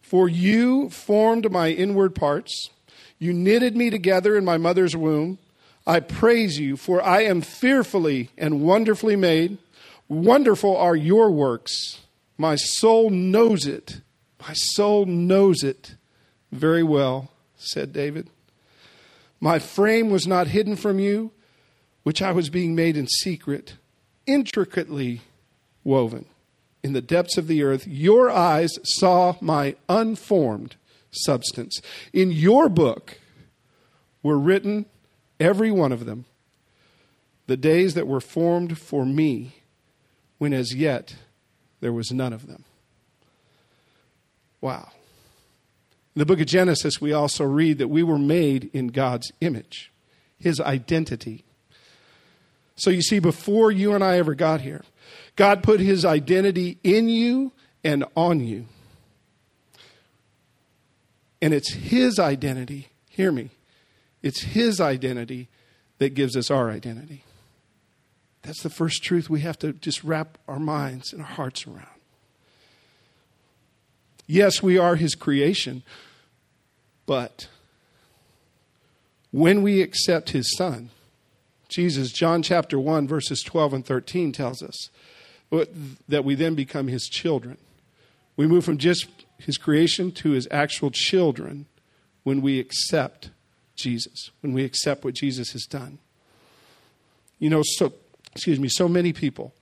For 0.04 0.30
you 0.30 0.90
formed 0.92 1.52
my 1.52 1.72
inward 1.72 2.14
parts, 2.14 2.70
you 3.18 3.34
knitted 3.34 3.76
me 3.76 3.90
together 3.90 4.38
in 4.38 4.46
my 4.46 4.58
mother's 4.58 4.96
womb. 4.96 5.40
I 5.88 6.00
praise 6.00 6.60
you, 6.60 6.78
for 6.78 7.02
I 7.02 7.24
am 7.24 7.42
fearfully 7.42 8.30
and 8.38 8.62
wonderfully 8.62 9.16
made. 9.16 9.58
Wonderful 10.08 10.78
are 10.78 10.96
your 10.96 11.32
works. 11.32 12.02
My 12.38 12.56
soul 12.56 13.10
knows 13.10 13.66
it. 13.66 14.02
My 14.42 14.54
soul 14.54 15.06
knows 15.06 15.64
it 15.64 15.96
very 16.52 16.84
well, 16.84 17.32
said 17.58 17.94
David. 17.94 18.30
My 19.40 19.60
frame 19.60 20.10
was 20.10 20.26
not 20.26 20.48
hidden 20.48 20.76
from 20.76 21.00
you, 21.00 21.32
which 22.04 22.22
I 22.22 22.32
was 22.32 22.50
being 22.50 22.76
made 22.76 22.98
in 22.98 23.08
secret, 23.08 23.76
intricately 24.26 25.22
woven 25.84 26.26
in 26.84 26.94
the 26.94 27.02
depths 27.02 27.38
of 27.38 27.48
the 27.48 27.62
earth. 27.62 27.88
Your 27.88 28.32
eyes 28.32 28.72
saw 28.84 29.36
my 29.42 29.76
unformed 29.88 30.76
substance. 31.12 31.82
In 32.12 32.32
your 32.32 32.70
book 32.70 33.20
were 34.24 34.40
written, 34.40 34.86
every 35.40 35.72
one 35.72 35.92
of 35.92 36.06
them, 36.06 36.26
the 37.46 37.58
days 37.58 37.94
that 37.94 38.08
were 38.08 38.22
formed 38.22 38.78
for 38.78 39.06
me, 39.06 39.56
when 40.40 40.54
as 40.54 40.74
yet 40.74 41.16
there 41.80 41.94
was 41.94 42.12
none 42.12 42.34
of 42.34 42.48
them. 42.48 42.64
Wow. 44.62 44.90
In 46.16 46.20
the 46.20 46.26
book 46.26 46.40
of 46.40 46.46
Genesis, 46.46 47.02
we 47.02 47.14
also 47.14 47.44
read 47.44 47.80
that 47.80 47.88
we 47.88 48.04
were 48.04 48.20
made 48.20 48.70
in 48.74 48.88
God's 48.88 49.32
image, 49.42 49.92
his 50.40 50.60
identity. 50.60 51.44
So 52.76 52.90
you 52.90 53.02
see, 53.02 53.20
before 53.20 53.72
you 53.72 53.94
and 53.94 54.04
I 54.04 54.18
ever 54.18 54.36
got 54.36 54.62
here, 54.62 54.84
God 55.36 55.64
put 55.64 55.80
his 55.80 56.06
identity 56.06 56.78
in 56.84 57.10
you 57.10 57.52
and 57.84 58.06
on 58.16 58.42
you. 58.42 58.66
And 61.42 61.54
it's 61.54 61.74
his 61.74 62.20
identity, 62.20 62.90
hear 63.10 63.32
me, 63.32 63.50
it's 64.22 64.42
his 64.42 64.80
identity 64.80 65.48
that 65.98 66.14
gives 66.14 66.36
us 66.36 66.52
our 66.52 66.70
identity. 66.70 67.24
That's 68.42 68.64
the 68.64 68.70
first 68.70 69.04
truth 69.04 69.30
we 69.30 69.42
have 69.42 69.58
to 69.60 69.74
just 69.74 70.04
wrap 70.04 70.38
our 70.48 70.60
minds 70.60 71.14
and 71.14 71.22
our 71.22 71.28
hearts 71.28 71.66
around. 71.66 72.01
Yes, 74.32 74.64
we 74.64 74.78
are 74.78 74.96
his 74.96 75.14
creation, 75.14 75.84
but 77.06 77.50
when 79.32 79.62
we 79.62 79.82
accept 79.82 80.30
his 80.30 80.56
son, 80.56 80.90
Jesus, 81.68 82.14
John 82.14 82.42
chapter 82.42 82.80
1, 82.80 83.10
verses 83.10 83.44
12 83.46 83.74
and 83.74 83.86
13 83.86 84.32
tells 84.32 84.64
us 84.64 84.90
that 86.08 86.24
we 86.24 86.36
then 86.36 86.56
become 86.56 86.88
his 86.88 87.10
children. 87.10 87.58
We 88.38 88.48
move 88.48 88.64
from 88.64 88.78
just 88.78 89.06
his 89.38 89.58
creation 89.58 90.14
to 90.14 90.32
his 90.32 90.48
actual 90.50 90.92
children 90.92 91.66
when 92.24 92.42
we 92.42 92.58
accept 92.58 93.32
Jesus, 93.76 94.32
when 94.40 94.54
we 94.54 94.64
accept 94.64 95.04
what 95.04 95.14
Jesus 95.14 95.52
has 95.52 95.66
done. 95.66 96.00
You 97.38 97.50
know, 97.50 97.64
so, 97.66 97.92
excuse 98.34 98.62
me, 98.62 98.70
so 98.70 98.88
many 98.88 99.12
people 99.12 99.54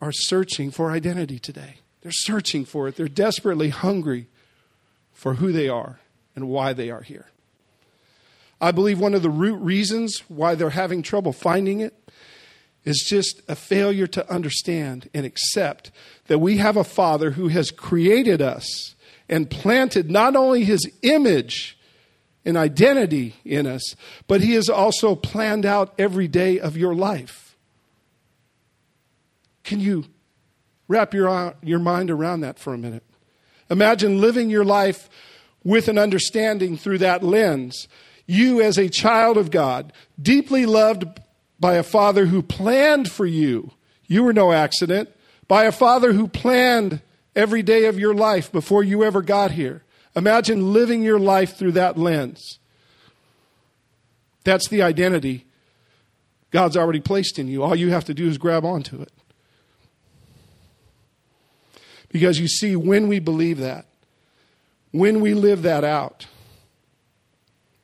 are 0.00 0.10
searching 0.10 0.70
for 0.70 0.90
identity 0.90 1.38
today. 1.38 1.80
They're 2.02 2.12
searching 2.12 2.64
for 2.64 2.88
it. 2.88 2.96
They're 2.96 3.08
desperately 3.08 3.68
hungry 3.68 4.28
for 5.12 5.34
who 5.34 5.52
they 5.52 5.68
are 5.68 6.00
and 6.34 6.48
why 6.48 6.72
they 6.72 6.90
are 6.90 7.02
here. 7.02 7.26
I 8.60 8.72
believe 8.72 9.00
one 9.00 9.14
of 9.14 9.22
the 9.22 9.30
root 9.30 9.56
reasons 9.56 10.22
why 10.28 10.54
they're 10.54 10.70
having 10.70 11.02
trouble 11.02 11.32
finding 11.32 11.80
it 11.80 11.94
is 12.84 13.04
just 13.06 13.42
a 13.48 13.54
failure 13.54 14.06
to 14.06 14.30
understand 14.30 15.08
and 15.12 15.26
accept 15.26 15.90
that 16.26 16.38
we 16.38 16.58
have 16.58 16.76
a 16.76 16.84
Father 16.84 17.32
who 17.32 17.48
has 17.48 17.70
created 17.70 18.40
us 18.40 18.94
and 19.28 19.50
planted 19.50 20.10
not 20.10 20.36
only 20.36 20.64
His 20.64 20.90
image 21.02 21.78
and 22.44 22.56
identity 22.56 23.36
in 23.44 23.66
us, 23.66 23.94
but 24.26 24.40
He 24.40 24.54
has 24.54 24.68
also 24.68 25.14
planned 25.14 25.66
out 25.66 25.94
every 25.98 26.28
day 26.28 26.58
of 26.58 26.76
your 26.76 26.94
life. 26.94 27.56
Can 29.62 29.80
you 29.80 30.06
wrap 30.90 31.14
your, 31.14 31.28
uh, 31.28 31.54
your 31.62 31.78
mind 31.78 32.10
around 32.10 32.40
that 32.40 32.58
for 32.58 32.74
a 32.74 32.78
minute? 32.78 33.04
Imagine 33.70 34.20
living 34.20 34.50
your 34.50 34.64
life 34.64 35.08
with 35.62 35.86
an 35.86 35.96
understanding 35.96 36.76
through 36.76 36.98
that 36.98 37.22
lens. 37.22 37.86
You, 38.26 38.60
as 38.60 38.76
a 38.76 38.88
child 38.88 39.38
of 39.38 39.52
God, 39.52 39.92
deeply 40.20 40.66
loved 40.66 41.04
by 41.60 41.74
a 41.74 41.84
father 41.84 42.26
who 42.26 42.42
planned 42.42 43.10
for 43.10 43.24
you. 43.24 43.70
You 44.08 44.24
were 44.24 44.32
no 44.32 44.50
accident. 44.50 45.08
By 45.46 45.64
a 45.64 45.72
father 45.72 46.12
who 46.12 46.26
planned 46.26 47.02
every 47.36 47.62
day 47.62 47.84
of 47.84 47.98
your 47.98 48.14
life 48.14 48.50
before 48.50 48.82
you 48.82 49.04
ever 49.04 49.22
got 49.22 49.52
here. 49.52 49.84
Imagine 50.16 50.72
living 50.72 51.04
your 51.04 51.20
life 51.20 51.56
through 51.56 51.72
that 51.72 51.96
lens. 51.96 52.58
That's 54.42 54.68
the 54.68 54.82
identity 54.82 55.46
God's 56.50 56.76
already 56.76 57.00
placed 57.00 57.38
in 57.38 57.46
you. 57.46 57.62
All 57.62 57.76
you 57.76 57.90
have 57.90 58.06
to 58.06 58.14
do 58.14 58.26
is 58.26 58.38
grab 58.38 58.64
onto 58.64 59.00
it. 59.00 59.12
Because 62.10 62.40
you 62.40 62.48
see, 62.48 62.76
when 62.76 63.08
we 63.08 63.18
believe 63.18 63.58
that, 63.58 63.86
when 64.90 65.20
we 65.20 65.34
live 65.34 65.62
that 65.62 65.84
out, 65.84 66.26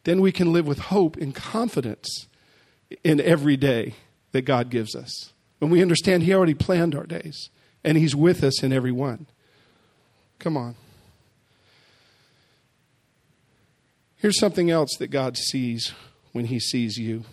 then 0.04 0.20
we 0.20 0.32
can 0.32 0.52
live 0.52 0.66
with 0.66 0.78
hope 0.78 1.16
and 1.16 1.34
confidence 1.34 2.26
in 3.02 3.20
every 3.20 3.56
day 3.56 3.94
that 4.32 4.42
God 4.42 4.70
gives 4.70 4.94
us. 4.94 5.32
When 5.58 5.70
we 5.70 5.82
understand 5.82 6.22
He 6.22 6.34
already 6.34 6.54
planned 6.54 6.94
our 6.94 7.06
days 7.06 7.50
and 7.84 7.96
He's 7.96 8.14
with 8.14 8.42
us 8.42 8.62
in 8.62 8.72
every 8.72 8.92
one. 8.92 9.26
Come 10.38 10.56
on. 10.56 10.74
Here's 14.16 14.38
something 14.38 14.70
else 14.70 14.96
that 14.98 15.08
God 15.08 15.36
sees 15.36 15.92
when 16.32 16.46
He 16.46 16.58
sees 16.58 16.98
you 16.98 17.24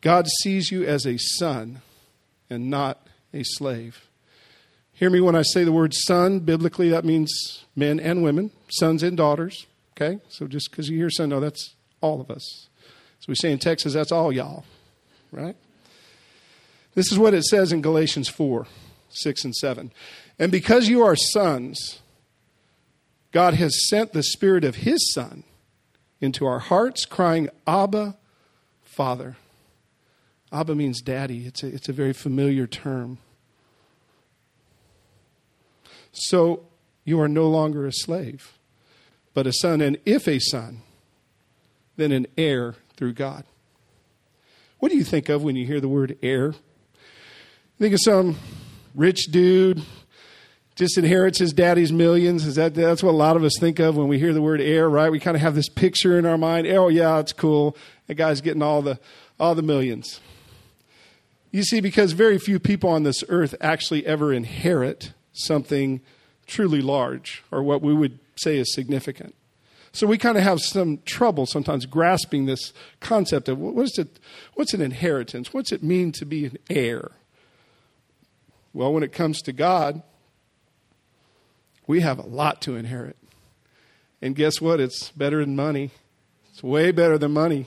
God 0.00 0.28
sees 0.42 0.70
you 0.70 0.84
as 0.84 1.06
a 1.06 1.16
son 1.18 1.82
and 2.48 2.70
not 2.70 3.06
a 3.34 3.42
slave. 3.42 4.07
Hear 4.98 5.10
me 5.10 5.20
when 5.20 5.36
I 5.36 5.42
say 5.42 5.62
the 5.62 5.70
word 5.70 5.94
son. 5.94 6.40
Biblically, 6.40 6.88
that 6.88 7.04
means 7.04 7.64
men 7.76 8.00
and 8.00 8.20
women, 8.20 8.50
sons 8.68 9.04
and 9.04 9.16
daughters. 9.16 9.66
Okay? 9.92 10.18
So 10.28 10.48
just 10.48 10.72
because 10.72 10.88
you 10.88 10.98
hear 10.98 11.08
son, 11.08 11.28
no, 11.28 11.38
that's 11.38 11.74
all 12.00 12.20
of 12.20 12.32
us. 12.32 12.66
So 13.20 13.26
we 13.28 13.36
say 13.36 13.52
in 13.52 13.60
Texas, 13.60 13.92
that's 13.92 14.10
all 14.10 14.32
y'all, 14.32 14.64
right? 15.30 15.54
This 16.96 17.12
is 17.12 17.18
what 17.18 17.32
it 17.32 17.44
says 17.44 17.70
in 17.70 17.80
Galatians 17.80 18.28
4 18.28 18.66
6 19.10 19.44
and 19.44 19.54
7. 19.54 19.92
And 20.36 20.50
because 20.50 20.88
you 20.88 21.04
are 21.04 21.14
sons, 21.14 22.00
God 23.30 23.54
has 23.54 23.88
sent 23.88 24.12
the 24.12 24.24
Spirit 24.24 24.64
of 24.64 24.76
His 24.76 25.12
Son 25.14 25.44
into 26.20 26.44
our 26.44 26.58
hearts, 26.58 27.04
crying, 27.04 27.50
Abba, 27.68 28.16
Father. 28.82 29.36
Abba 30.50 30.74
means 30.74 31.00
daddy, 31.00 31.46
it's 31.46 31.62
a, 31.62 31.68
it's 31.68 31.88
a 31.88 31.92
very 31.92 32.12
familiar 32.12 32.66
term. 32.66 33.18
So 36.18 36.66
you 37.04 37.20
are 37.20 37.28
no 37.28 37.48
longer 37.48 37.86
a 37.86 37.92
slave, 37.92 38.58
but 39.34 39.46
a 39.46 39.52
son, 39.52 39.80
and 39.80 39.98
if 40.04 40.26
a 40.28 40.38
son, 40.38 40.82
then 41.96 42.12
an 42.12 42.26
heir 42.36 42.76
through 42.96 43.14
God. 43.14 43.44
What 44.78 44.90
do 44.90 44.96
you 44.96 45.04
think 45.04 45.28
of 45.28 45.42
when 45.42 45.56
you 45.56 45.66
hear 45.66 45.80
the 45.80 45.88
word 45.88 46.16
heir? 46.22 46.54
Think 47.78 47.94
of 47.94 48.00
some 48.02 48.36
rich 48.94 49.26
dude 49.30 49.82
just 50.78 50.96
inherits 50.96 51.38
his 51.38 51.52
daddy's 51.52 51.92
millions. 51.92 52.46
Is 52.46 52.54
that 52.54 52.74
that's 52.74 53.02
what 53.02 53.10
a 53.10 53.16
lot 53.16 53.36
of 53.36 53.42
us 53.42 53.58
think 53.58 53.80
of 53.80 53.96
when 53.96 54.06
we 54.06 54.18
hear 54.18 54.32
the 54.32 54.40
word 54.40 54.60
heir, 54.60 54.88
right? 54.88 55.10
We 55.10 55.18
kind 55.18 55.36
of 55.36 55.40
have 55.40 55.56
this 55.56 55.68
picture 55.68 56.16
in 56.18 56.24
our 56.24 56.38
mind. 56.38 56.68
Oh 56.68 56.86
yeah, 56.86 57.18
it's 57.18 57.32
cool. 57.32 57.76
That 58.06 58.14
guy's 58.14 58.40
getting 58.40 58.62
all 58.62 58.80
the 58.80 59.00
all 59.40 59.56
the 59.56 59.62
millions. 59.62 60.20
You 61.50 61.64
see, 61.64 61.80
because 61.80 62.12
very 62.12 62.38
few 62.38 62.60
people 62.60 62.90
on 62.90 63.02
this 63.02 63.24
earth 63.28 63.54
actually 63.60 64.06
ever 64.06 64.32
inherit 64.32 65.12
something 65.44 66.00
truly 66.46 66.80
large 66.80 67.42
or 67.50 67.62
what 67.62 67.82
we 67.82 67.94
would 67.94 68.18
say 68.36 68.58
is 68.58 68.72
significant. 68.74 69.34
So 69.92 70.06
we 70.06 70.18
kind 70.18 70.36
of 70.36 70.44
have 70.44 70.60
some 70.60 70.98
trouble 71.04 71.46
sometimes 71.46 71.86
grasping 71.86 72.46
this 72.46 72.72
concept 73.00 73.48
of 73.48 73.58
what 73.58 73.82
is 73.84 73.98
it, 73.98 74.20
what's 74.54 74.74
an 74.74 74.82
inheritance? 74.82 75.52
What's 75.52 75.72
it 75.72 75.82
mean 75.82 76.12
to 76.12 76.24
be 76.24 76.46
an 76.46 76.58
heir? 76.68 77.12
Well, 78.72 78.92
when 78.92 79.02
it 79.02 79.12
comes 79.12 79.40
to 79.42 79.52
God, 79.52 80.02
we 81.86 82.00
have 82.00 82.18
a 82.18 82.26
lot 82.26 82.60
to 82.62 82.76
inherit. 82.76 83.16
And 84.20 84.36
guess 84.36 84.60
what? 84.60 84.78
It's 84.78 85.10
better 85.10 85.40
than 85.40 85.56
money. 85.56 85.90
It's 86.52 86.62
way 86.62 86.92
better 86.92 87.18
than 87.18 87.32
money. 87.32 87.66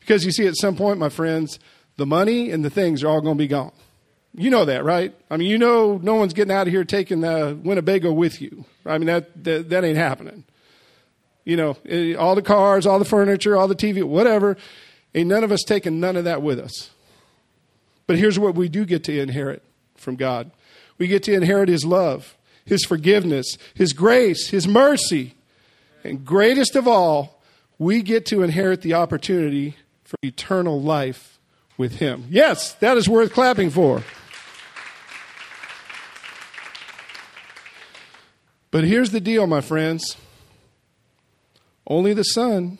Because 0.00 0.24
you 0.24 0.32
see, 0.32 0.46
at 0.46 0.56
some 0.56 0.76
point, 0.76 0.98
my 0.98 1.08
friends, 1.08 1.58
the 1.96 2.06
money 2.06 2.50
and 2.50 2.64
the 2.64 2.70
things 2.70 3.02
are 3.02 3.08
all 3.08 3.20
going 3.20 3.36
to 3.36 3.42
be 3.42 3.48
gone. 3.48 3.72
You 4.34 4.50
know 4.50 4.64
that, 4.66 4.84
right? 4.84 5.14
I 5.30 5.36
mean, 5.36 5.48
you 5.48 5.58
know, 5.58 5.98
no 6.02 6.14
one's 6.14 6.32
getting 6.32 6.54
out 6.54 6.66
of 6.66 6.72
here 6.72 6.84
taking 6.84 7.22
the 7.22 7.58
Winnebago 7.62 8.12
with 8.12 8.40
you. 8.40 8.64
I 8.86 8.98
mean, 8.98 9.06
that, 9.06 9.44
that, 9.44 9.70
that 9.70 9.84
ain't 9.84 9.98
happening. 9.98 10.44
You 11.44 11.56
know, 11.56 11.76
eh, 11.88 12.14
all 12.14 12.34
the 12.34 12.42
cars, 12.42 12.86
all 12.86 12.98
the 12.98 13.04
furniture, 13.04 13.56
all 13.56 13.68
the 13.68 13.74
TV, 13.74 14.04
whatever. 14.04 14.56
Ain't 15.14 15.28
none 15.28 15.44
of 15.44 15.50
us 15.50 15.62
taking 15.62 15.98
none 15.98 16.16
of 16.16 16.24
that 16.24 16.42
with 16.42 16.58
us. 16.58 16.90
But 18.06 18.18
here's 18.18 18.38
what 18.38 18.54
we 18.54 18.68
do 18.68 18.84
get 18.84 19.04
to 19.04 19.20
inherit 19.20 19.62
from 19.96 20.16
God 20.16 20.50
we 20.98 21.06
get 21.06 21.22
to 21.24 21.32
inherit 21.32 21.68
His 21.68 21.84
love, 21.84 22.36
His 22.64 22.84
forgiveness, 22.84 23.56
His 23.74 23.92
grace, 23.92 24.48
His 24.48 24.66
mercy. 24.68 25.34
And 26.04 26.24
greatest 26.24 26.76
of 26.76 26.86
all, 26.86 27.40
we 27.78 28.02
get 28.02 28.26
to 28.26 28.42
inherit 28.42 28.82
the 28.82 28.94
opportunity 28.94 29.76
for 30.04 30.16
eternal 30.22 30.80
life 30.80 31.38
with 31.76 31.96
Him. 31.96 32.26
Yes, 32.30 32.74
that 32.74 32.96
is 32.96 33.08
worth 33.08 33.32
clapping 33.32 33.70
for. 33.70 34.02
But 38.70 38.84
here's 38.84 39.10
the 39.10 39.20
deal, 39.20 39.46
my 39.46 39.60
friends. 39.60 40.16
Only 41.86 42.12
the 42.12 42.22
son 42.22 42.78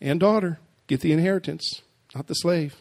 and 0.00 0.20
daughter 0.20 0.58
get 0.86 1.00
the 1.00 1.12
inheritance, 1.12 1.80
not 2.14 2.26
the 2.26 2.34
slave. 2.34 2.76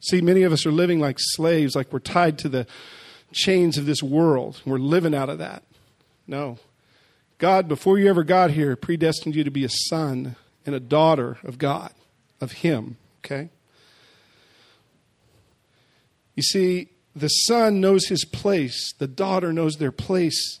See, 0.00 0.20
many 0.20 0.42
of 0.42 0.52
us 0.52 0.66
are 0.66 0.72
living 0.72 1.00
like 1.00 1.16
slaves, 1.18 1.74
like 1.74 1.92
we're 1.92 1.98
tied 1.98 2.38
to 2.40 2.48
the 2.48 2.66
chains 3.32 3.76
of 3.76 3.86
this 3.86 4.02
world. 4.02 4.60
We're 4.64 4.78
living 4.78 5.14
out 5.14 5.28
of 5.28 5.38
that. 5.38 5.64
No. 6.26 6.58
God, 7.38 7.66
before 7.66 7.98
you 7.98 8.08
ever 8.08 8.22
got 8.22 8.52
here, 8.52 8.76
predestined 8.76 9.34
you 9.34 9.42
to 9.44 9.50
be 9.50 9.64
a 9.64 9.70
son 9.88 10.36
and 10.64 10.74
a 10.74 10.80
daughter 10.80 11.38
of 11.42 11.58
God, 11.58 11.92
of 12.40 12.52
Him, 12.52 12.96
okay? 13.24 13.48
You 16.34 16.42
see, 16.42 16.88
the 17.14 17.28
son 17.28 17.80
knows 17.80 18.06
his 18.06 18.24
place, 18.24 18.92
the 18.98 19.06
daughter 19.06 19.52
knows 19.52 19.76
their 19.76 19.92
place 19.92 20.60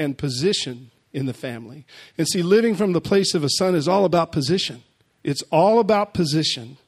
and 0.00 0.16
position 0.16 0.90
in 1.12 1.26
the 1.26 1.34
family. 1.34 1.84
And 2.16 2.26
see, 2.26 2.42
living 2.42 2.74
from 2.74 2.94
the 2.94 3.02
place 3.02 3.34
of 3.34 3.44
a 3.44 3.50
son 3.50 3.74
is 3.74 3.86
all 3.86 4.06
about 4.06 4.32
position. 4.32 4.82
It's 5.22 5.42
all 5.52 5.78
about 5.78 6.14
position. 6.14 6.78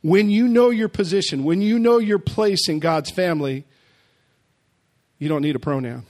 When 0.00 0.30
you 0.30 0.46
know 0.46 0.70
your 0.70 0.88
position, 0.88 1.42
when 1.42 1.60
you 1.60 1.76
know 1.76 1.98
your 1.98 2.20
place 2.20 2.68
in 2.68 2.78
God's 2.78 3.10
family, 3.10 3.64
you 5.18 5.28
don't 5.28 5.42
need 5.42 5.56
a 5.56 5.58
pronoun. 5.58 6.06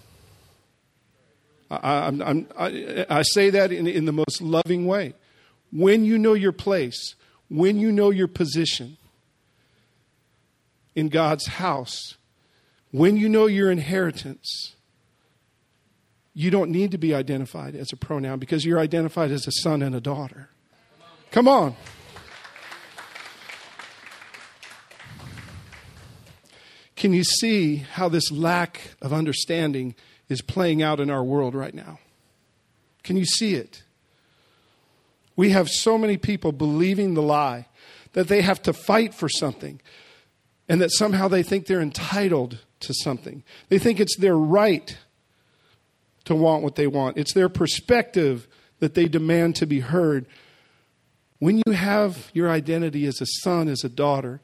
I, 1.70 2.12
I, 2.58 3.06
I 3.08 3.22
say 3.22 3.48
that 3.48 3.72
in, 3.72 3.86
in 3.86 4.04
the 4.04 4.12
most 4.12 4.42
loving 4.42 4.86
way. 4.86 5.14
When 5.72 6.04
you 6.04 6.18
know 6.18 6.34
your 6.34 6.52
place, 6.52 7.14
when 7.48 7.78
you 7.78 7.90
know 7.90 8.10
your 8.10 8.28
position 8.28 8.98
in 10.94 11.08
God's 11.08 11.46
house, 11.46 12.16
when 12.90 13.16
you 13.16 13.30
know 13.30 13.46
your 13.46 13.70
inheritance, 13.70 14.74
you 16.38 16.52
don't 16.52 16.70
need 16.70 16.92
to 16.92 16.98
be 16.98 17.12
identified 17.12 17.74
as 17.74 17.92
a 17.92 17.96
pronoun 17.96 18.38
because 18.38 18.64
you're 18.64 18.78
identified 18.78 19.32
as 19.32 19.48
a 19.48 19.50
son 19.50 19.82
and 19.82 19.92
a 19.92 20.00
daughter. 20.00 20.50
Come 21.32 21.48
on. 21.48 21.74
Can 26.94 27.12
you 27.12 27.24
see 27.24 27.78
how 27.78 28.08
this 28.08 28.30
lack 28.30 28.94
of 29.02 29.12
understanding 29.12 29.96
is 30.28 30.40
playing 30.40 30.80
out 30.80 31.00
in 31.00 31.10
our 31.10 31.24
world 31.24 31.56
right 31.56 31.74
now? 31.74 31.98
Can 33.02 33.16
you 33.16 33.24
see 33.24 33.54
it? 33.54 33.82
We 35.34 35.50
have 35.50 35.68
so 35.68 35.98
many 35.98 36.18
people 36.18 36.52
believing 36.52 37.14
the 37.14 37.22
lie 37.22 37.66
that 38.12 38.28
they 38.28 38.42
have 38.42 38.62
to 38.62 38.72
fight 38.72 39.12
for 39.12 39.28
something 39.28 39.80
and 40.68 40.80
that 40.80 40.92
somehow 40.92 41.26
they 41.26 41.42
think 41.42 41.66
they're 41.66 41.80
entitled 41.80 42.60
to 42.78 42.94
something. 42.94 43.42
They 43.70 43.80
think 43.80 43.98
it's 43.98 44.16
their 44.16 44.38
right 44.38 44.96
to 46.28 46.34
want 46.34 46.62
what 46.62 46.76
they 46.76 46.86
want. 46.86 47.18
It's 47.18 47.34
their 47.34 47.48
perspective 47.48 48.46
that 48.78 48.94
they 48.94 49.06
demand 49.06 49.56
to 49.56 49.66
be 49.66 49.80
heard. 49.80 50.26
When 51.40 51.60
you 51.66 51.72
have 51.72 52.30
your 52.32 52.48
identity 52.48 53.06
as 53.06 53.20
a 53.20 53.26
son, 53.42 53.68
as 53.68 53.84
a 53.84 53.88
daughter, 53.88 54.40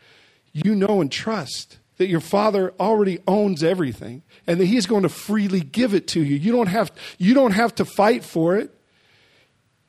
you 0.52 0.74
know 0.74 1.00
and 1.00 1.10
trust 1.10 1.78
that 1.96 2.08
your 2.08 2.20
father 2.20 2.74
already 2.80 3.20
owns 3.26 3.62
everything 3.62 4.22
and 4.46 4.60
that 4.60 4.66
he's 4.66 4.86
going 4.86 5.02
to 5.02 5.08
freely 5.08 5.60
give 5.60 5.94
it 5.94 6.08
to 6.08 6.22
you. 6.22 6.36
You 6.36 6.52
don't 6.52 6.66
have, 6.66 6.90
you 7.18 7.34
don't 7.34 7.52
have 7.52 7.74
to 7.76 7.84
fight 7.84 8.24
for 8.24 8.56
it. 8.56 8.70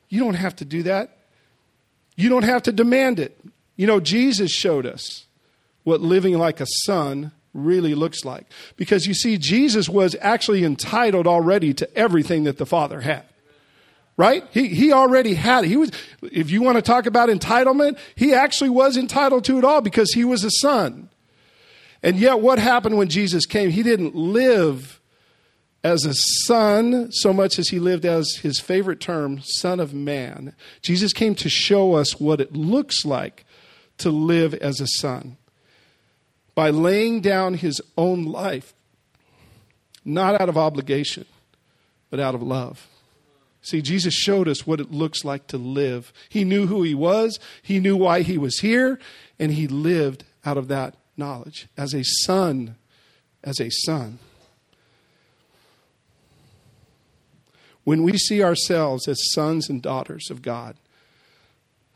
You 0.08 0.20
don't 0.20 0.34
have 0.34 0.54
to 0.56 0.64
do 0.64 0.84
that. 0.84 1.16
You 2.16 2.28
don't 2.28 2.44
have 2.44 2.62
to 2.64 2.72
demand 2.72 3.18
it. 3.18 3.38
You 3.76 3.86
know, 3.86 4.00
Jesus 4.00 4.50
showed 4.50 4.86
us 4.86 5.26
what 5.82 6.00
living 6.00 6.38
like 6.38 6.60
a 6.60 6.66
son 6.84 7.32
really 7.56 7.94
looks 7.94 8.24
like. 8.24 8.46
Because 8.76 9.06
you 9.06 9.14
see, 9.14 9.38
Jesus 9.38 9.88
was 9.88 10.14
actually 10.20 10.64
entitled 10.64 11.26
already 11.26 11.72
to 11.74 11.96
everything 11.96 12.44
that 12.44 12.58
the 12.58 12.66
Father 12.66 13.00
had. 13.00 13.24
Right? 14.16 14.44
He, 14.50 14.68
he 14.68 14.92
already 14.92 15.34
had 15.34 15.64
it. 15.64 15.68
He 15.68 15.76
was, 15.76 15.90
if 16.22 16.50
you 16.50 16.62
want 16.62 16.76
to 16.76 16.82
talk 16.82 17.06
about 17.06 17.28
entitlement, 17.28 17.98
he 18.14 18.32
actually 18.32 18.70
was 18.70 18.96
entitled 18.96 19.44
to 19.44 19.58
it 19.58 19.64
all 19.64 19.82
because 19.82 20.12
he 20.12 20.24
was 20.24 20.42
a 20.42 20.50
son. 20.50 21.10
And 22.02 22.16
yet, 22.16 22.40
what 22.40 22.58
happened 22.58 22.96
when 22.96 23.08
Jesus 23.08 23.44
came? 23.44 23.70
He 23.70 23.82
didn't 23.82 24.14
live 24.14 25.00
as 25.84 26.04
a 26.04 26.14
son 26.14 27.12
so 27.12 27.32
much 27.32 27.58
as 27.58 27.68
he 27.68 27.78
lived 27.78 28.04
as 28.04 28.36
his 28.42 28.58
favorite 28.58 29.00
term, 29.00 29.40
son 29.42 29.80
of 29.80 29.92
man. 29.92 30.54
Jesus 30.82 31.12
came 31.12 31.34
to 31.36 31.48
show 31.48 31.94
us 31.94 32.18
what 32.18 32.40
it 32.40 32.54
looks 32.54 33.04
like 33.04 33.44
to 33.98 34.10
live 34.10 34.54
as 34.54 34.80
a 34.80 34.86
son 34.86 35.36
by 36.56 36.70
laying 36.70 37.20
down 37.20 37.54
his 37.54 37.80
own 37.96 38.24
life, 38.24 38.74
not 40.04 40.40
out 40.40 40.48
of 40.48 40.56
obligation, 40.56 41.26
but 42.10 42.18
out 42.18 42.34
of 42.34 42.42
love. 42.42 42.88
See, 43.60 43.82
Jesus 43.82 44.14
showed 44.14 44.48
us 44.48 44.66
what 44.66 44.80
it 44.80 44.90
looks 44.90 45.24
like 45.24 45.46
to 45.48 45.58
live. 45.58 46.12
He 46.28 46.44
knew 46.44 46.66
who 46.66 46.82
he 46.82 46.94
was, 46.94 47.38
he 47.62 47.78
knew 47.78 47.96
why 47.96 48.22
he 48.22 48.38
was 48.38 48.60
here, 48.60 48.98
and 49.38 49.52
he 49.52 49.68
lived 49.68 50.24
out 50.44 50.56
of 50.56 50.68
that 50.68 50.94
knowledge 51.16 51.68
as 51.76 51.92
a 51.94 52.02
son, 52.24 52.76
as 53.44 53.60
a 53.60 53.70
son. 53.70 54.18
When 57.84 58.02
we 58.02 58.16
see 58.16 58.42
ourselves 58.42 59.06
as 59.06 59.32
sons 59.32 59.68
and 59.68 59.82
daughters 59.82 60.30
of 60.30 60.42
God, 60.42 60.76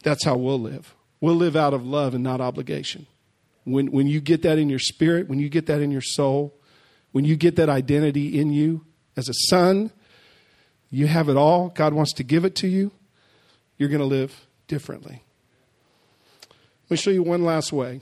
that's 0.02 0.24
how 0.24 0.36
we'll 0.36 0.60
live. 0.60 0.94
We'll 1.20 1.34
live 1.34 1.56
out 1.56 1.72
of 1.72 1.86
love 1.86 2.14
and 2.14 2.22
not 2.22 2.40
obligation. 2.40 3.06
When, 3.64 3.90
when 3.92 4.06
you 4.06 4.20
get 4.20 4.42
that 4.42 4.58
in 4.58 4.68
your 4.68 4.78
spirit, 4.78 5.28
when 5.28 5.38
you 5.38 5.48
get 5.48 5.66
that 5.66 5.80
in 5.80 5.90
your 5.90 6.00
soul, 6.00 6.54
when 7.12 7.24
you 7.24 7.36
get 7.36 7.56
that 7.56 7.68
identity 7.68 8.38
in 8.38 8.52
you 8.52 8.84
as 9.16 9.28
a 9.28 9.34
son, 9.48 9.90
you 10.90 11.06
have 11.06 11.28
it 11.28 11.36
all. 11.36 11.68
God 11.68 11.92
wants 11.92 12.12
to 12.14 12.24
give 12.24 12.44
it 12.44 12.54
to 12.56 12.68
you. 12.68 12.90
You're 13.78 13.88
going 13.88 14.00
to 14.00 14.06
live 14.06 14.46
differently. 14.68 15.22
Let 16.84 16.90
me 16.90 16.96
show 16.96 17.10
you 17.10 17.22
one 17.22 17.44
last 17.44 17.72
way 17.72 18.00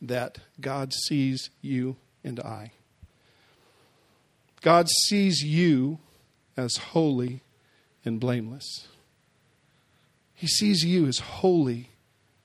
that 0.00 0.38
God 0.60 0.92
sees 0.92 1.50
you 1.60 1.96
and 2.22 2.40
I. 2.40 2.72
God 4.62 4.88
sees 4.88 5.42
you 5.42 5.98
as 6.56 6.76
holy 6.76 7.42
and 8.04 8.18
blameless. 8.18 8.86
He 10.34 10.46
sees 10.46 10.84
you 10.84 11.06
as 11.06 11.18
holy 11.18 11.90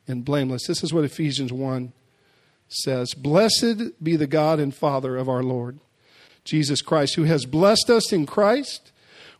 and 0.07 0.25
blameless. 0.25 0.67
This 0.67 0.83
is 0.83 0.93
what 0.93 1.05
Ephesians 1.05 1.53
1 1.53 1.93
says 2.69 3.13
Blessed 3.13 4.01
be 4.01 4.15
the 4.15 4.27
God 4.27 4.59
and 4.59 4.73
Father 4.73 5.17
of 5.17 5.27
our 5.27 5.43
Lord 5.43 5.79
Jesus 6.43 6.81
Christ, 6.81 7.15
who 7.15 7.25
has 7.25 7.45
blessed 7.45 7.89
us 7.89 8.13
in 8.13 8.25
Christ 8.25 8.91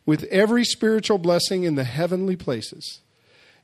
with 0.06 0.24
every 0.24 0.64
spiritual 0.64 1.18
blessing 1.18 1.64
in 1.64 1.74
the 1.74 1.84
heavenly 1.84 2.36
places, 2.36 3.00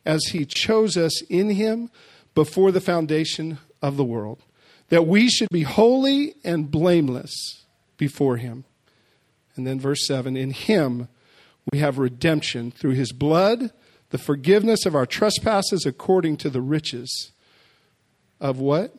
as 0.05 0.25
he 0.27 0.45
chose 0.45 0.97
us 0.97 1.23
in 1.23 1.51
him 1.51 1.91
before 2.35 2.71
the 2.71 2.81
foundation 2.81 3.59
of 3.83 3.97
the 3.97 4.05
world, 4.05 4.43
that 4.89 5.07
we 5.07 5.29
should 5.29 5.49
be 5.51 5.63
holy 5.63 6.35
and 6.45 6.71
blameless 6.71 7.65
before 7.97 8.37
him. 8.37 8.65
And 9.57 9.67
then 9.67 9.81
verse 9.81 10.07
7 10.07 10.37
In 10.37 10.51
him 10.51 11.09
we 11.73 11.79
have 11.79 11.99
redemption 11.99 12.71
through 12.71 12.93
his 12.93 13.13
blood, 13.13 13.73
the 14.11 14.19
forgiveness 14.19 14.87
of 14.87 14.95
our 14.95 15.07
trespasses 15.07 15.85
according 15.87 16.37
to 16.39 16.51
the 16.51 16.61
riches 16.61 17.33
of 18.41 18.59
what? 18.59 18.95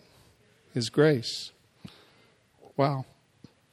His 0.74 0.90
grace. 0.90 1.52
Wow. 2.76 3.06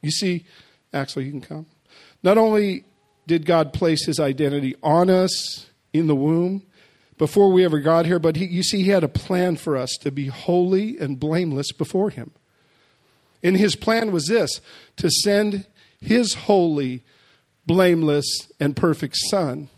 You 0.01 0.11
see, 0.11 0.45
Axel, 0.93 1.21
you 1.21 1.31
can 1.31 1.41
come. 1.41 1.65
Not 2.23 2.37
only 2.37 2.85
did 3.27 3.45
God 3.45 3.73
place 3.73 4.05
his 4.05 4.19
identity 4.19 4.75
on 4.81 5.09
us 5.09 5.67
in 5.93 6.07
the 6.07 6.15
womb 6.15 6.63
before 7.17 7.51
we 7.51 7.63
ever 7.63 7.79
got 7.79 8.05
here, 8.05 8.19
but 8.19 8.35
he, 8.35 8.45
you 8.45 8.63
see, 8.63 8.83
he 8.83 8.89
had 8.89 9.03
a 9.03 9.09
plan 9.09 9.55
for 9.55 9.77
us 9.77 9.91
to 10.01 10.11
be 10.11 10.27
holy 10.27 10.97
and 10.97 11.19
blameless 11.19 11.71
before 11.71 12.09
him. 12.09 12.31
And 13.43 13.57
his 13.57 13.75
plan 13.75 14.11
was 14.11 14.25
this 14.27 14.61
to 14.97 15.09
send 15.09 15.65
his 16.01 16.33
holy, 16.33 17.03
blameless, 17.65 18.51
and 18.59 18.75
perfect 18.75 19.15
Son 19.29 19.69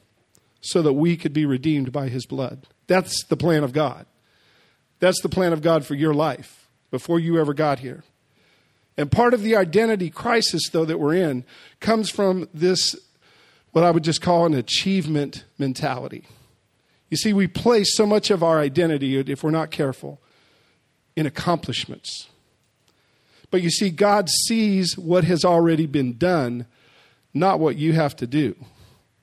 so 0.61 0.81
that 0.81 0.93
we 0.93 1.17
could 1.17 1.33
be 1.33 1.45
redeemed 1.45 1.91
by 1.91 2.09
his 2.09 2.25
blood. 2.25 2.67
That's 2.87 3.23
the 3.25 3.37
plan 3.37 3.63
of 3.63 3.73
God. 3.73 4.05
That's 4.99 5.21
the 5.21 5.29
plan 5.29 5.53
of 5.53 5.61
God 5.61 5.85
for 5.85 5.95
your 5.95 6.13
life 6.13 6.66
before 6.91 7.19
you 7.19 7.39
ever 7.39 7.53
got 7.53 7.79
here. 7.79 8.03
And 8.97 9.11
part 9.11 9.33
of 9.33 9.43
the 9.43 9.55
identity 9.55 10.09
crisis, 10.09 10.69
though, 10.69 10.85
that 10.85 10.99
we're 10.99 11.13
in 11.13 11.45
comes 11.79 12.09
from 12.09 12.49
this, 12.53 12.95
what 13.71 13.83
I 13.83 13.91
would 13.91 14.03
just 14.03 14.21
call 14.21 14.45
an 14.45 14.53
achievement 14.53 15.43
mentality. 15.57 16.25
You 17.09 17.17
see, 17.17 17.31
we 17.31 17.47
place 17.47 17.95
so 17.95 18.05
much 18.05 18.31
of 18.31 18.43
our 18.43 18.59
identity, 18.59 19.17
if 19.17 19.43
we're 19.43 19.51
not 19.51 19.71
careful, 19.71 20.19
in 21.15 21.25
accomplishments. 21.25 22.27
But 23.49 23.61
you 23.61 23.69
see, 23.69 23.89
God 23.89 24.29
sees 24.29 24.97
what 24.97 25.23
has 25.23 25.45
already 25.45 25.85
been 25.85 26.17
done, 26.17 26.65
not 27.33 27.59
what 27.59 27.77
you 27.77 27.93
have 27.93 28.15
to 28.17 28.27
do. 28.27 28.55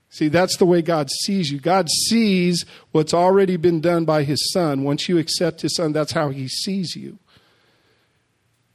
See, 0.08 0.28
that's 0.28 0.56
the 0.56 0.64
way 0.64 0.80
God 0.80 1.10
sees 1.10 1.50
you. 1.50 1.58
God 1.58 1.88
sees 2.08 2.64
what's 2.92 3.12
already 3.12 3.56
been 3.56 3.80
done 3.80 4.04
by 4.04 4.22
His 4.22 4.52
Son. 4.52 4.84
Once 4.84 5.08
you 5.08 5.18
accept 5.18 5.62
His 5.62 5.74
Son, 5.74 5.92
that's 5.92 6.12
how 6.12 6.28
He 6.28 6.46
sees 6.46 6.94
you. 6.94 7.18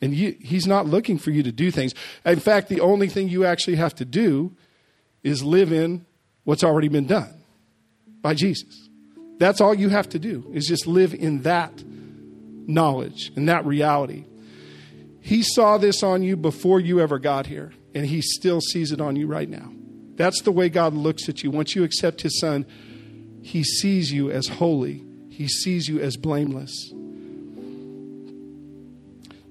And 0.02 0.14
you, 0.14 0.36
He's 0.40 0.68
not 0.68 0.86
looking 0.86 1.18
for 1.18 1.32
you 1.32 1.44
to 1.44 1.52
do 1.52 1.72
things. 1.72 1.94
In 2.26 2.40
fact, 2.40 2.70
the 2.70 2.82
only 2.82 3.10
thing 3.10 3.30
you 3.30 3.46
actually 3.46 3.76
have 3.76 3.96
to 3.96 4.06
do 4.06 4.56
is 5.24 5.44
live 5.44 5.72
in 5.72 6.06
what's 6.44 6.64
already 6.64 6.88
been 6.88 7.06
done 7.06 7.34
by 8.22 8.34
Jesus. 8.34 8.90
That's 9.38 9.62
all 9.62 9.74
you 9.74 9.90
have 9.90 10.10
to 10.10 10.20
do, 10.20 10.50
is 10.54 10.66
just 10.66 10.88
live 10.88 11.14
in 11.14 11.44
that 11.44 11.84
knowledge 11.86 13.32
and 13.36 13.48
that 13.50 13.66
reality. 13.66 14.26
He 15.22 15.44
saw 15.44 15.78
this 15.78 16.04
on 16.04 16.24
you 16.24 16.36
before 16.36 16.80
you 16.80 17.00
ever 17.00 17.20
got 17.20 17.48
here, 17.48 17.72
and 17.94 18.06
He 18.06 18.22
still 18.22 18.62
sees 18.62 18.92
it 18.92 19.02
on 19.02 19.16
you 19.16 19.28
right 19.28 19.50
now. 19.50 19.72
That's 20.16 20.42
the 20.42 20.52
way 20.52 20.70
God 20.70 20.94
looks 20.94 21.30
at 21.30 21.44
you. 21.44 21.52
Once 21.52 21.76
you 21.76 21.84
accept 21.84 22.22
His 22.22 22.40
Son, 22.40 22.66
He 23.42 23.64
sees 23.64 24.12
you 24.12 24.32
as 24.32 24.48
holy, 24.48 25.04
He 25.30 25.48
sees 25.48 25.88
you 25.88 26.00
as 26.00 26.18
blameless. 26.18 26.94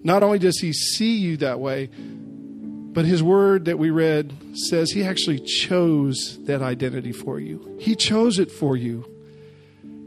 Not 0.09 0.23
only 0.23 0.39
does 0.39 0.59
He 0.59 0.73
see 0.73 1.19
you 1.19 1.37
that 1.37 1.61
way, 1.61 1.91
but 1.93 3.05
His 3.05 3.23
word 3.23 3.67
that 3.67 3.79
we 3.79 3.91
read 3.91 4.35
says 4.55 4.91
He 4.91 5.05
actually 5.05 5.39
chose 5.39 6.39
that 6.45 6.63
identity 6.63 7.13
for 7.13 7.39
you. 7.39 7.77
He 7.79 7.95
chose 7.95 8.39
it 8.39 8.51
for 8.51 8.75
you, 8.75 9.05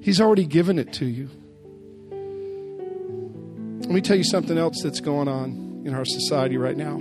He's 0.02 0.20
already 0.20 0.46
given 0.46 0.80
it 0.80 0.92
to 0.94 1.06
you. 1.06 1.30
Let 3.82 3.92
me 3.92 4.02
tell 4.02 4.18
you 4.18 4.24
something 4.24 4.58
else 4.58 4.82
that's 4.82 5.02
going 5.02 5.28
on 5.28 5.84
in 5.86 5.94
our 5.94 6.06
society 6.06 6.58
right 6.58 6.76
now. 6.76 7.00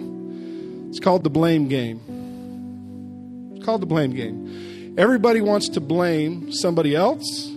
It's 0.91 1.01
called 1.01 1.25
the 1.25 1.31
blame 1.31 1.69
game. 1.69 3.55
It's 3.57 3.65
called 3.65 3.81
the 3.81 3.87
blame 3.87 4.13
game. 4.13 4.95
Everybody 4.99 5.41
wants 5.41 5.71
to 5.71 5.81
blame 5.81 6.53
somebody 6.53 6.95
else 6.95 7.51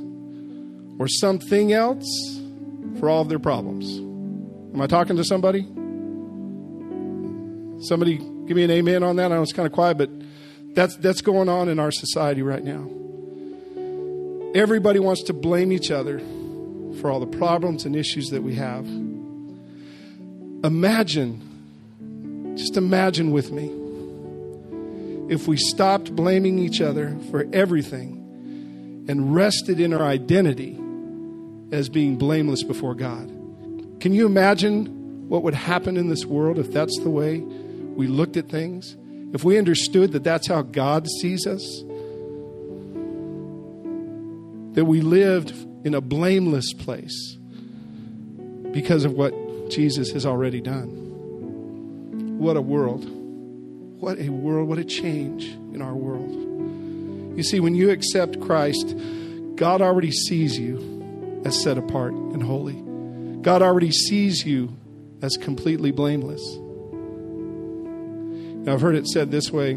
or 0.99 1.09
something 1.09 1.73
else 1.73 2.05
for 2.97 3.09
all 3.09 3.23
of 3.23 3.27
their 3.27 3.39
problems. 3.39 4.12
Am 4.73 4.81
I 4.81 4.87
talking 4.87 5.15
to 5.17 5.23
somebody? 5.23 5.61
Somebody 7.85 8.17
give 8.17 8.57
me 8.57 8.63
an 8.63 8.71
amen 8.71 9.03
on 9.03 9.17
that. 9.17 9.31
I 9.31 9.35
know 9.35 9.43
it's 9.43 9.53
kind 9.53 9.67
of 9.67 9.71
quiet, 9.71 9.99
but 9.99 10.09
that's 10.73 10.95
that's 10.97 11.21
going 11.21 11.47
on 11.47 11.69
in 11.69 11.77
our 11.79 11.91
society 11.91 12.41
right 12.41 12.63
now. 12.63 12.89
Everybody 14.55 14.99
wants 14.99 15.23
to 15.23 15.33
blame 15.33 15.71
each 15.71 15.91
other 15.91 16.19
for 17.01 17.11
all 17.11 17.19
the 17.19 17.27
problems 17.27 17.85
and 17.85 17.95
issues 17.95 18.29
that 18.29 18.41
we 18.41 18.55
have. 18.55 18.85
Imagine, 20.63 22.55
just 22.57 22.77
imagine 22.77 23.31
with 23.31 23.51
me 23.51 23.71
if 25.31 25.47
we 25.47 25.57
stopped 25.57 26.15
blaming 26.15 26.57
each 26.57 26.81
other 26.81 27.15
for 27.29 27.45
everything 27.53 29.05
and 29.07 29.35
rested 29.35 29.79
in 29.79 29.93
our 29.93 30.03
identity 30.03 30.79
as 31.71 31.89
being 31.89 32.15
blameless 32.15 32.63
before 32.63 32.95
God. 32.95 33.42
Can 34.03 34.11
you 34.11 34.25
imagine 34.25 35.29
what 35.29 35.43
would 35.43 35.53
happen 35.53 35.95
in 35.95 36.09
this 36.09 36.25
world 36.25 36.59
if 36.59 36.73
that's 36.73 36.99
the 37.03 37.09
way 37.09 37.39
we 37.39 38.05
looked 38.05 38.35
at 38.35 38.49
things? 38.49 38.97
If 39.33 39.45
we 39.45 39.57
understood 39.57 40.11
that 40.11 40.25
that's 40.25 40.45
how 40.45 40.61
God 40.61 41.07
sees 41.21 41.47
us? 41.47 41.63
That 44.73 44.83
we 44.83 44.99
lived 44.99 45.51
in 45.85 45.93
a 45.93 46.01
blameless 46.01 46.73
place 46.73 47.37
because 48.73 49.05
of 49.05 49.13
what 49.13 49.33
Jesus 49.69 50.11
has 50.11 50.25
already 50.25 50.59
done. 50.59 52.39
What 52.39 52.57
a 52.57 52.61
world. 52.61 53.05
What 54.01 54.19
a 54.19 54.27
world, 54.27 54.67
what 54.67 54.79
a 54.79 54.83
change 54.83 55.45
in 55.45 55.81
our 55.81 55.95
world. 55.95 57.37
You 57.37 57.43
see, 57.43 57.61
when 57.61 57.73
you 57.73 57.89
accept 57.89 58.41
Christ, 58.41 58.97
God 59.55 59.81
already 59.81 60.11
sees 60.11 60.59
you 60.59 61.41
as 61.45 61.57
set 61.63 61.77
apart 61.77 62.11
and 62.11 62.43
holy. 62.43 62.83
God 63.43 63.61
already 63.61 63.91
sees 63.91 64.45
you 64.45 64.75
as 65.21 65.37
completely 65.37 65.91
blameless. 65.91 66.41
Now, 68.65 68.73
I've 68.73 68.81
heard 68.81 68.95
it 68.95 69.05
said 69.07 69.29
this 69.31 69.51
way 69.51 69.75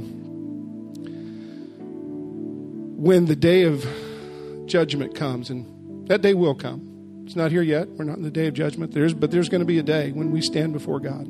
when 2.96 3.26
the 3.26 3.34
day 3.34 3.64
of 3.64 3.84
judgment 4.66 5.16
comes, 5.16 5.50
and 5.50 6.08
that 6.08 6.22
day 6.22 6.32
will 6.34 6.54
come. 6.54 7.24
It's 7.26 7.34
not 7.34 7.50
here 7.50 7.62
yet. 7.62 7.88
We're 7.88 8.04
not 8.04 8.16
in 8.16 8.22
the 8.22 8.30
day 8.30 8.46
of 8.46 8.54
judgment. 8.54 8.92
There's, 8.92 9.12
but 9.12 9.32
there's 9.32 9.48
going 9.48 9.62
to 9.62 9.66
be 9.66 9.78
a 9.78 9.82
day 9.82 10.12
when 10.12 10.30
we 10.30 10.40
stand 10.40 10.72
before 10.72 11.00
God. 11.00 11.26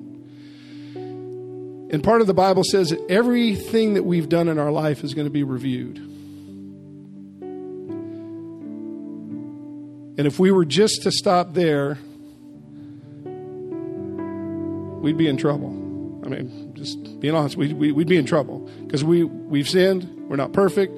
And 1.88 2.04
part 2.04 2.20
of 2.20 2.26
the 2.26 2.34
Bible 2.34 2.64
says 2.64 2.90
that 2.90 3.00
everything 3.10 3.94
that 3.94 4.02
we've 4.02 4.28
done 4.28 4.48
in 4.48 4.58
our 4.58 4.70
life 4.70 5.02
is 5.04 5.14
going 5.14 5.26
to 5.26 5.32
be 5.32 5.42
reviewed. 5.42 5.96
And 10.18 10.26
if 10.26 10.38
we 10.38 10.50
were 10.50 10.66
just 10.66 11.02
to 11.04 11.10
stop 11.10 11.54
there, 11.54 11.98
we'd 15.06 15.16
be 15.16 15.28
in 15.28 15.36
trouble. 15.36 15.68
I 16.24 16.28
mean, 16.28 16.74
just 16.74 17.20
being 17.20 17.32
honest, 17.32 17.56
we'd, 17.56 17.74
we'd 17.74 18.08
be 18.08 18.16
in 18.16 18.26
trouble 18.26 18.68
because 18.84 19.04
we, 19.04 19.22
we've 19.22 19.68
sinned, 19.68 20.02
we're 20.28 20.34
not 20.34 20.52
perfect. 20.52 20.92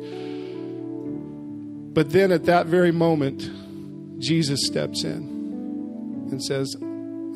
But 1.93 2.09
then 2.09 2.33
at 2.33 2.47
that 2.47 2.65
very 2.65 2.91
moment, 2.91 3.51
Jesus 4.19 4.65
steps 4.65 5.05
in 5.05 6.29
and 6.31 6.43
says, 6.43 6.75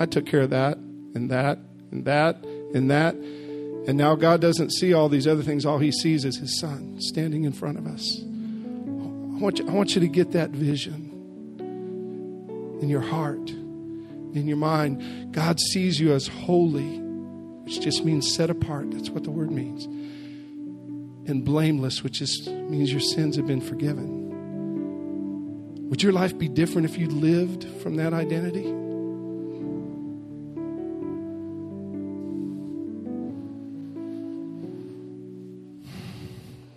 I 0.01 0.07
took 0.07 0.25
care 0.25 0.41
of 0.41 0.51
that 0.51 0.79
and 0.79 1.31
that 1.31 1.59
and 1.91 2.07
that 2.07 2.43
and 2.43 2.91
that. 2.91 3.17
And 3.17 3.99
now 3.99 4.15
God 4.15 4.41
doesn't 4.41 4.73
see 4.73 4.95
all 4.95 5.11
these 5.11 5.27
other 5.27 5.43
things. 5.43 5.67
All 5.67 5.79
he 5.79 5.93
sees 5.93 6.25
is 6.25 6.39
his 6.39 6.59
son 6.59 6.99
standing 7.03 7.45
in 7.45 7.53
front 7.53 7.77
of 7.77 7.87
us. 7.87 8.19
I 8.19 9.39
want 9.43 9.59
you, 9.59 9.69
I 9.69 9.73
want 9.73 9.95
you 9.95 10.01
to 10.01 10.09
get 10.09 10.33
that 10.33 10.51
vision 10.51 11.11
in 12.81 12.89
your 12.89 13.03
heart, 13.03 13.53
in 14.35 14.47
your 14.47 14.57
mind. 14.57 15.33
God 15.33 15.61
sees 15.61 16.01
you 16.01 16.13
as 16.13 16.27
holy, 16.27 16.99
which 17.65 17.81
just 17.81 18.05
means 18.05 18.35
set 18.35 18.51
apart. 18.51 18.91
That's 18.91 19.11
what 19.11 19.25
the 19.25 19.31
word 19.31 19.51
means. 19.51 19.87
And 21.29 21.45
blameless, 21.45 22.03
which 22.03 22.19
just 22.19 22.49
means 22.49 22.91
your 22.91 23.01
sins 23.01 23.37
have 23.37 23.47
been 23.47 23.61
forgiven. 23.61 24.21
Would 25.89 26.03
your 26.03 26.13
life 26.13 26.37
be 26.39 26.49
different 26.49 26.89
if 26.89 26.97
you 26.99 27.07
lived 27.07 27.65
from 27.83 27.97
that 27.97 28.15
identity? 28.15 28.73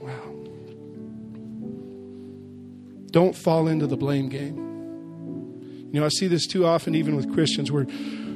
Wow. 0.02 0.36
Don't 3.12 3.36
fall 3.36 3.68
into 3.70 3.88
the 3.88 3.98
blame 3.98 4.28
game. 4.28 4.75
You 5.96 6.02
know, 6.02 6.08
I 6.08 6.10
see 6.10 6.28
this 6.28 6.46
too 6.46 6.66
often, 6.66 6.94
even 6.94 7.16
with 7.16 7.34
Christians. 7.34 7.72
We're 7.72 7.88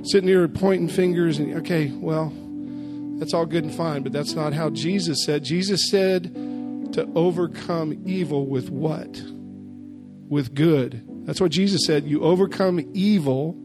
sitting 0.04 0.30
here 0.30 0.48
pointing 0.48 0.88
fingers 0.88 1.40
and, 1.40 1.58
okay, 1.58 1.92
well, 1.92 2.32
that's 3.20 3.34
all 3.34 3.46
good 3.46 3.66
and 3.66 3.76
fine, 3.76 4.02
but 4.02 4.14
that's 4.14 4.34
not 4.34 4.54
how 4.54 4.70
Jesus 4.70 5.26
said. 5.26 5.44
Jesus 5.44 5.90
said 5.90 6.34
to 6.94 7.12
overcome 7.16 8.02
evil 8.06 8.46
with 8.46 8.70
what? 8.70 9.22
With 10.30 10.56
good. 10.56 11.04
That's 11.26 11.42
what 11.42 11.52
Jesus 11.52 11.82
said. 11.86 12.06
You 12.06 12.22
overcome 12.22 12.80
evil 12.94 13.58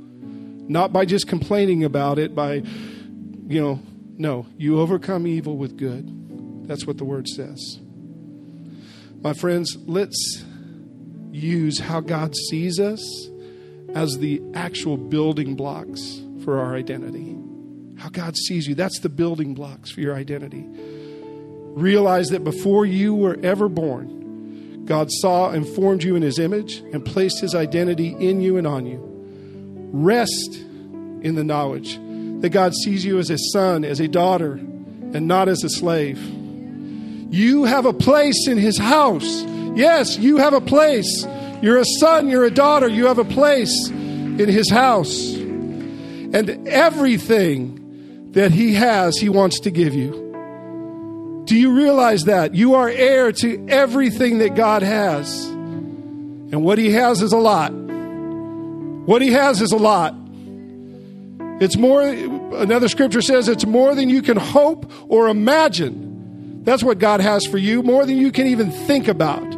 Not 0.68 0.92
by 0.92 1.04
just 1.04 1.28
complaining 1.28 1.84
about 1.84 2.18
it, 2.18 2.34
by, 2.34 2.54
you 2.54 3.60
know, 3.60 3.80
no, 4.16 4.46
you 4.56 4.80
overcome 4.80 5.26
evil 5.26 5.56
with 5.56 5.76
good. 5.76 6.66
That's 6.66 6.86
what 6.86 6.96
the 6.96 7.04
word 7.04 7.28
says. 7.28 7.78
My 9.20 9.34
friends, 9.34 9.76
let's 9.86 10.42
use 11.32 11.78
how 11.78 12.00
God 12.00 12.34
sees 12.48 12.80
us 12.80 13.28
as 13.94 14.18
the 14.18 14.42
actual 14.54 14.96
building 14.96 15.54
blocks 15.54 16.20
for 16.44 16.58
our 16.58 16.74
identity. 16.74 17.36
How 17.96 18.08
God 18.08 18.36
sees 18.36 18.66
you, 18.66 18.74
that's 18.74 18.98
the 19.00 19.08
building 19.08 19.54
blocks 19.54 19.90
for 19.90 20.00
your 20.00 20.14
identity. 20.14 20.66
Realize 20.68 22.28
that 22.28 22.44
before 22.44 22.84
you 22.84 23.14
were 23.14 23.38
ever 23.42 23.68
born, 23.68 24.84
God 24.84 25.10
saw 25.10 25.50
and 25.50 25.66
formed 25.66 26.02
you 26.02 26.16
in 26.16 26.22
His 26.22 26.38
image 26.38 26.78
and 26.92 27.04
placed 27.04 27.40
His 27.40 27.54
identity 27.54 28.08
in 28.08 28.40
you 28.40 28.56
and 28.56 28.66
on 28.66 28.86
you. 28.86 29.00
Rest 29.92 30.56
in 31.22 31.36
the 31.36 31.44
knowledge 31.44 31.96
that 32.42 32.50
God 32.50 32.74
sees 32.74 33.04
you 33.04 33.18
as 33.18 33.30
a 33.30 33.38
son, 33.38 33.84
as 33.84 34.00
a 34.00 34.08
daughter, 34.08 34.54
and 34.54 35.26
not 35.26 35.48
as 35.48 35.64
a 35.64 35.70
slave. 35.70 36.18
You 37.32 37.64
have 37.64 37.86
a 37.86 37.92
place 37.92 38.46
in 38.46 38.58
His 38.58 38.78
house. 38.78 39.42
Yes, 39.74 40.18
you 40.18 40.36
have 40.38 40.52
a 40.52 40.60
place. 40.60 41.24
You're 41.64 41.78
a 41.78 41.84
son, 41.98 42.28
you're 42.28 42.44
a 42.44 42.50
daughter, 42.50 42.86
you 42.88 43.06
have 43.06 43.16
a 43.16 43.24
place 43.24 43.88
in 43.88 44.50
His 44.50 44.68
house. 44.68 45.32
And 45.32 46.68
everything 46.68 48.32
that 48.32 48.50
He 48.50 48.74
has, 48.74 49.16
He 49.16 49.30
wants 49.30 49.60
to 49.60 49.70
give 49.70 49.94
you. 49.94 51.42
Do 51.46 51.56
you 51.56 51.74
realize 51.74 52.24
that? 52.24 52.54
You 52.54 52.74
are 52.74 52.90
heir 52.90 53.32
to 53.32 53.66
everything 53.70 54.40
that 54.40 54.56
God 54.56 54.82
has. 54.82 55.46
And 55.46 56.62
what 56.62 56.76
He 56.76 56.92
has 56.92 57.22
is 57.22 57.32
a 57.32 57.38
lot. 57.38 57.72
What 57.72 59.22
He 59.22 59.30
has 59.30 59.62
is 59.62 59.72
a 59.72 59.78
lot. 59.78 60.14
It's 61.62 61.78
more, 61.78 62.02
another 62.02 62.88
scripture 62.88 63.22
says, 63.22 63.48
it's 63.48 63.64
more 63.64 63.94
than 63.94 64.10
you 64.10 64.20
can 64.20 64.36
hope 64.36 64.92
or 65.08 65.28
imagine. 65.28 66.62
That's 66.64 66.82
what 66.82 66.98
God 66.98 67.20
has 67.20 67.46
for 67.46 67.56
you, 67.56 67.82
more 67.82 68.04
than 68.04 68.18
you 68.18 68.32
can 68.32 68.48
even 68.48 68.70
think 68.70 69.08
about. 69.08 69.53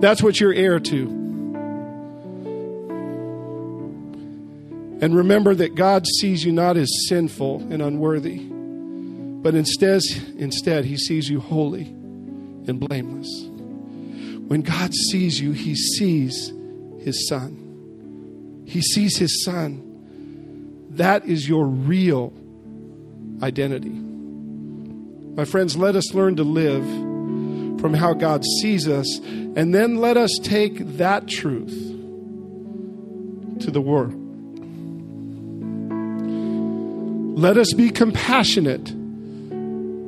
That's 0.00 0.22
what 0.22 0.40
you're 0.40 0.54
heir 0.54 0.80
to. 0.80 1.20
And 5.02 5.16
remember 5.16 5.54
that 5.54 5.74
God 5.74 6.06
sees 6.06 6.44
you 6.44 6.52
not 6.52 6.76
as 6.76 6.90
sinful 7.08 7.60
and 7.70 7.80
unworthy, 7.80 8.38
but 8.38 9.54
instead, 9.54 10.02
instead 10.36 10.84
He 10.84 10.96
sees 10.96 11.28
you 11.28 11.40
holy 11.40 11.84
and 11.84 12.80
blameless. 12.80 13.28
When 14.48 14.62
God 14.62 14.92
sees 14.94 15.40
you, 15.40 15.52
He 15.52 15.74
sees 15.74 16.52
His 17.00 17.28
Son. 17.28 18.64
He 18.66 18.82
sees 18.82 19.16
His 19.16 19.44
Son. 19.44 19.86
That 20.90 21.26
is 21.26 21.48
your 21.48 21.66
real 21.66 22.32
identity. 23.42 23.90
My 23.90 25.44
friends, 25.44 25.76
let 25.76 25.96
us 25.96 26.12
learn 26.14 26.36
to 26.36 26.42
live 26.42 26.84
from 27.80 27.94
how 27.94 28.12
God 28.12 28.44
sees 28.60 28.86
us, 28.88 29.18
and 29.18 29.74
then 29.74 29.96
let 29.96 30.16
us 30.16 30.38
take 30.42 30.96
that 30.98 31.26
truth 31.26 31.72
to 33.60 33.70
the 33.70 33.80
world. 33.80 34.14
Let 37.38 37.56
us 37.56 37.72
be 37.72 37.90
compassionate, 37.90 38.92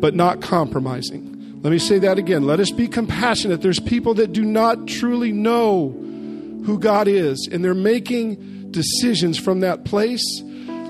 but 0.01 0.15
not 0.15 0.43
compromising. 0.43 1.61
Let 1.63 1.71
me 1.71 1.79
say 1.79 1.99
that 2.01 2.19
again. 2.19 2.45
Let 2.47 2.61
us 2.61 2.71
be 2.71 2.89
compassionate. 2.89 3.63
There's 3.63 3.81
people 3.81 4.15
that 4.15 4.33
do 4.33 4.45
not 4.45 4.87
truly 4.87 5.33
know 5.33 5.91
who 6.67 6.79
God 6.79 7.09
is, 7.09 7.49
and 7.51 7.65
they're 7.65 7.75
making 7.75 8.71
decisions 8.71 9.39
from 9.39 9.61
that 9.61 9.85
place. 9.85 10.43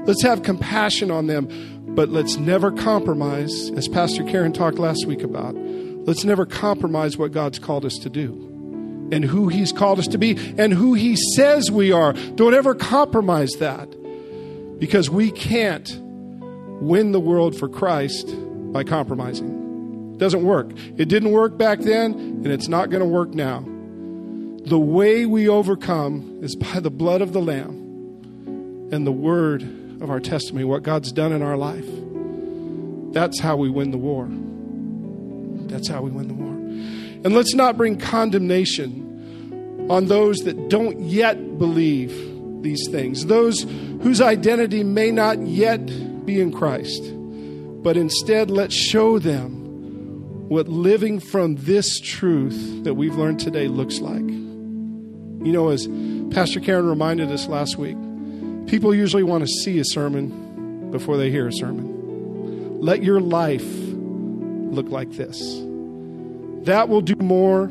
Let's 0.04 0.22
have 0.22 0.42
compassion 0.42 1.10
on 1.10 1.26
them 1.26 1.48
but 1.94 2.08
let's 2.08 2.36
never 2.36 2.72
compromise, 2.72 3.70
as 3.76 3.86
Pastor 3.86 4.24
Karen 4.24 4.52
talked 4.52 4.78
last 4.78 5.04
week 5.06 5.22
about, 5.22 5.54
let's 6.06 6.24
never 6.24 6.46
compromise 6.46 7.16
what 7.16 7.32
God's 7.32 7.58
called 7.58 7.84
us 7.84 7.98
to 7.98 8.10
do 8.10 8.48
and 9.12 9.24
who 9.24 9.48
He's 9.48 9.72
called 9.72 9.98
us 9.98 10.08
to 10.08 10.18
be 10.18 10.36
and 10.58 10.72
who 10.72 10.94
He 10.94 11.16
says 11.36 11.70
we 11.70 11.92
are. 11.92 12.12
Don't 12.12 12.54
ever 12.54 12.74
compromise 12.74 13.52
that 13.58 13.88
because 14.78 15.08
we 15.08 15.30
can't 15.30 15.98
win 16.82 17.12
the 17.12 17.20
world 17.20 17.56
for 17.56 17.68
Christ 17.68 18.34
by 18.72 18.82
compromising. 18.82 20.14
It 20.14 20.18
doesn't 20.18 20.44
work. 20.44 20.72
It 20.96 21.08
didn't 21.08 21.30
work 21.30 21.56
back 21.56 21.80
then, 21.80 22.12
and 22.12 22.46
it's 22.48 22.68
not 22.68 22.90
going 22.90 23.02
to 23.02 23.08
work 23.08 23.30
now. 23.30 23.64
The 24.64 24.78
way 24.78 25.26
we 25.26 25.48
overcome 25.48 26.40
is 26.42 26.56
by 26.56 26.80
the 26.80 26.90
blood 26.90 27.20
of 27.20 27.32
the 27.32 27.40
Lamb 27.40 28.88
and 28.92 29.06
the 29.06 29.12
Word 29.12 29.62
of 30.00 30.10
our 30.10 30.20
testimony, 30.20 30.64
what 30.64 30.82
God's 30.82 31.12
done 31.12 31.32
in 31.32 31.42
our 31.42 31.56
life. 31.56 31.86
That's 33.12 33.40
how 33.40 33.56
we 33.56 33.70
win 33.70 33.90
the 33.90 33.98
war. 33.98 34.28
That's 35.72 35.88
how 35.88 36.02
we 36.02 36.10
win 36.10 36.28
the 36.28 36.34
war. 36.34 36.52
And 37.24 37.34
let's 37.34 37.54
not 37.54 37.76
bring 37.76 37.98
condemnation 37.98 39.86
on 39.90 40.06
those 40.06 40.38
that 40.40 40.68
don't 40.68 41.00
yet 41.00 41.58
believe 41.58 42.10
these 42.62 42.86
things, 42.90 43.26
those 43.26 43.62
whose 43.62 44.20
identity 44.20 44.84
may 44.84 45.10
not 45.10 45.40
yet 45.40 45.84
be 46.24 46.40
in 46.40 46.52
Christ. 46.52 47.02
But 47.82 47.96
instead, 47.96 48.50
let's 48.50 48.74
show 48.74 49.18
them 49.18 50.48
what 50.48 50.68
living 50.68 51.18
from 51.18 51.56
this 51.56 51.98
truth 51.98 52.84
that 52.84 52.94
we've 52.94 53.16
learned 53.16 53.40
today 53.40 53.66
looks 53.66 53.98
like. 53.98 54.20
You 54.22 55.50
know, 55.52 55.70
as 55.70 55.88
Pastor 56.30 56.60
Karen 56.60 56.86
reminded 56.86 57.32
us 57.32 57.48
last 57.48 57.76
week, 57.78 57.96
People 58.66 58.94
usually 58.94 59.22
want 59.22 59.44
to 59.44 59.48
see 59.48 59.78
a 59.80 59.84
sermon 59.84 60.90
before 60.90 61.16
they 61.16 61.30
hear 61.30 61.46
a 61.46 61.52
sermon. 61.52 62.80
Let 62.80 63.02
your 63.02 63.20
life 63.20 63.62
look 64.72 64.88
like 64.88 65.12
this. 65.12 65.38
That 66.66 66.88
will 66.88 67.00
do 67.00 67.16
more 67.16 67.70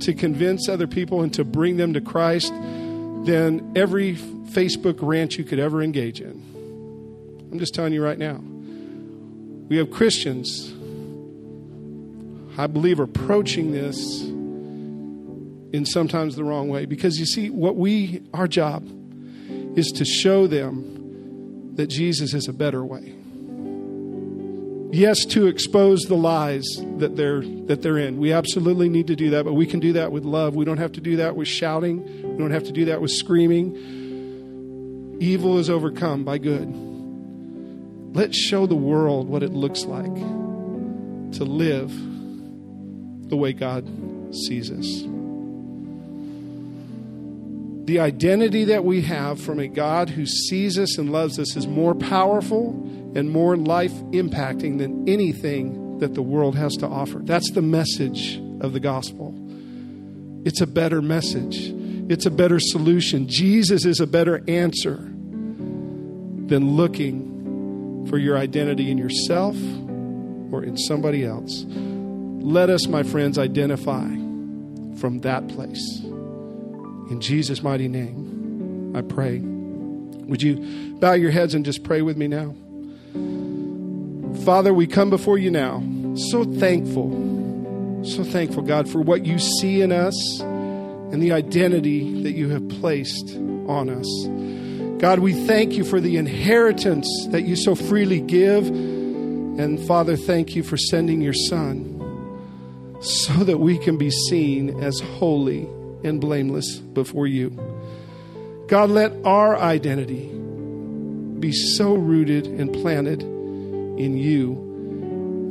to 0.00 0.14
convince 0.14 0.68
other 0.68 0.86
people 0.86 1.22
and 1.22 1.32
to 1.34 1.44
bring 1.44 1.76
them 1.76 1.94
to 1.94 2.00
Christ 2.00 2.52
than 2.52 3.72
every 3.76 4.16
Facebook 4.16 4.98
rant 5.00 5.38
you 5.38 5.44
could 5.44 5.58
ever 5.58 5.82
engage 5.82 6.20
in. 6.20 7.50
I'm 7.50 7.58
just 7.58 7.74
telling 7.74 7.92
you 7.92 8.02
right 8.02 8.18
now. 8.18 8.40
We 9.68 9.76
have 9.76 9.90
Christians, 9.90 10.72
I 12.58 12.66
believe, 12.66 12.98
approaching 12.98 13.72
this 13.72 14.22
in 14.22 15.86
sometimes 15.86 16.36
the 16.36 16.44
wrong 16.44 16.68
way 16.68 16.84
because 16.84 17.18
you 17.18 17.26
see, 17.26 17.48
what 17.48 17.76
we, 17.76 18.22
our 18.34 18.48
job, 18.48 18.86
is 19.76 19.90
to 19.92 20.04
show 20.04 20.46
them 20.46 21.74
that 21.76 21.86
Jesus 21.86 22.34
is 22.34 22.48
a 22.48 22.52
better 22.52 22.84
way. 22.84 23.14
Yes, 24.92 25.24
to 25.24 25.46
expose 25.46 26.02
the 26.02 26.16
lies 26.16 26.66
that 26.98 27.16
they're 27.16 27.40
that 27.66 27.80
they're 27.80 27.96
in. 27.96 28.18
We 28.18 28.32
absolutely 28.32 28.90
need 28.90 29.06
to 29.06 29.16
do 29.16 29.30
that, 29.30 29.46
but 29.46 29.54
we 29.54 29.66
can 29.66 29.80
do 29.80 29.94
that 29.94 30.12
with 30.12 30.24
love. 30.24 30.54
We 30.54 30.66
don't 30.66 30.76
have 30.76 30.92
to 30.92 31.00
do 31.00 31.16
that 31.16 31.34
with 31.34 31.48
shouting. 31.48 32.04
We 32.04 32.36
don't 32.36 32.50
have 32.50 32.64
to 32.64 32.72
do 32.72 32.84
that 32.84 33.00
with 33.00 33.10
screaming. 33.10 35.16
Evil 35.18 35.58
is 35.58 35.70
overcome 35.70 36.24
by 36.24 36.36
good. 36.36 36.68
Let's 38.14 38.36
show 38.36 38.66
the 38.66 38.74
world 38.74 39.28
what 39.28 39.42
it 39.42 39.52
looks 39.52 39.86
like 39.86 40.14
to 40.14 41.44
live 41.44 41.90
the 43.30 43.36
way 43.36 43.54
God 43.54 43.88
sees 44.34 44.70
us 44.70 45.04
the 47.84 47.98
identity 47.98 48.64
that 48.64 48.84
we 48.84 49.02
have 49.02 49.40
from 49.40 49.58
a 49.58 49.66
God 49.66 50.10
who 50.10 50.24
sees 50.24 50.78
us 50.78 50.98
and 50.98 51.10
loves 51.10 51.38
us 51.38 51.56
is 51.56 51.66
more 51.66 51.94
powerful 51.94 52.72
and 53.14 53.30
more 53.30 53.56
life 53.56 53.92
impacting 54.12 54.78
than 54.78 55.08
anything 55.08 55.98
that 55.98 56.14
the 56.14 56.22
world 56.22 56.56
has 56.56 56.74
to 56.76 56.86
offer. 56.86 57.20
That's 57.22 57.50
the 57.52 57.62
message 57.62 58.38
of 58.60 58.72
the 58.72 58.80
gospel. 58.80 59.34
It's 60.44 60.60
a 60.60 60.66
better 60.66 61.00
message, 61.00 61.72
it's 62.10 62.26
a 62.26 62.30
better 62.30 62.58
solution. 62.58 63.28
Jesus 63.28 63.84
is 63.84 64.00
a 64.00 64.06
better 64.06 64.42
answer 64.48 64.96
than 64.96 66.76
looking 66.76 68.06
for 68.08 68.18
your 68.18 68.36
identity 68.36 68.90
in 68.90 68.98
yourself 68.98 69.56
or 70.52 70.64
in 70.64 70.76
somebody 70.76 71.24
else. 71.24 71.64
Let 71.68 72.70
us, 72.70 72.88
my 72.88 73.04
friends, 73.04 73.38
identify 73.38 74.08
from 74.98 75.20
that 75.22 75.46
place. 75.48 76.00
In 76.00 77.20
Jesus' 77.20 77.62
mighty 77.62 77.88
name, 77.88 78.92
I 78.96 79.02
pray. 79.02 79.38
Would 79.38 80.42
you 80.42 80.96
bow 80.98 81.12
your 81.12 81.30
heads 81.30 81.54
and 81.54 81.64
just 81.64 81.84
pray 81.84 82.02
with 82.02 82.16
me 82.16 82.26
now? 82.26 82.54
Father, 84.44 84.74
we 84.74 84.86
come 84.86 85.08
before 85.08 85.38
you 85.38 85.50
now, 85.50 85.82
so 86.16 86.44
thankful, 86.44 87.10
so 88.04 88.24
thankful, 88.24 88.62
God, 88.62 88.88
for 88.88 89.00
what 89.00 89.24
you 89.24 89.38
see 89.38 89.82
in 89.82 89.92
us 89.92 90.40
and 90.40 91.22
the 91.22 91.32
identity 91.32 92.22
that 92.22 92.32
you 92.32 92.48
have 92.48 92.68
placed 92.68 93.36
on 93.68 93.88
us. 93.88 94.08
God, 95.00 95.20
we 95.20 95.32
thank 95.46 95.74
you 95.74 95.84
for 95.84 96.00
the 96.00 96.16
inheritance 96.16 97.08
that 97.30 97.42
you 97.42 97.54
so 97.54 97.74
freely 97.74 98.20
give. 98.20 98.66
And 98.68 99.78
Father, 99.86 100.16
thank 100.16 100.56
you 100.56 100.62
for 100.62 100.76
sending 100.76 101.20
your 101.20 101.34
Son 101.34 101.88
so 103.00 103.32
that 103.44 103.58
we 103.58 103.78
can 103.78 103.96
be 103.96 104.10
seen 104.10 104.82
as 104.82 104.98
holy 105.00 105.68
and 106.04 106.20
blameless 106.20 106.78
before 106.78 107.26
you. 107.26 107.50
God, 108.68 108.90
let 108.90 109.12
our 109.24 109.56
identity 109.56 110.28
be 111.38 111.52
so 111.52 111.94
rooted 111.94 112.46
and 112.46 112.72
planted 112.72 113.22
in 113.98 114.16
you, 114.16 114.52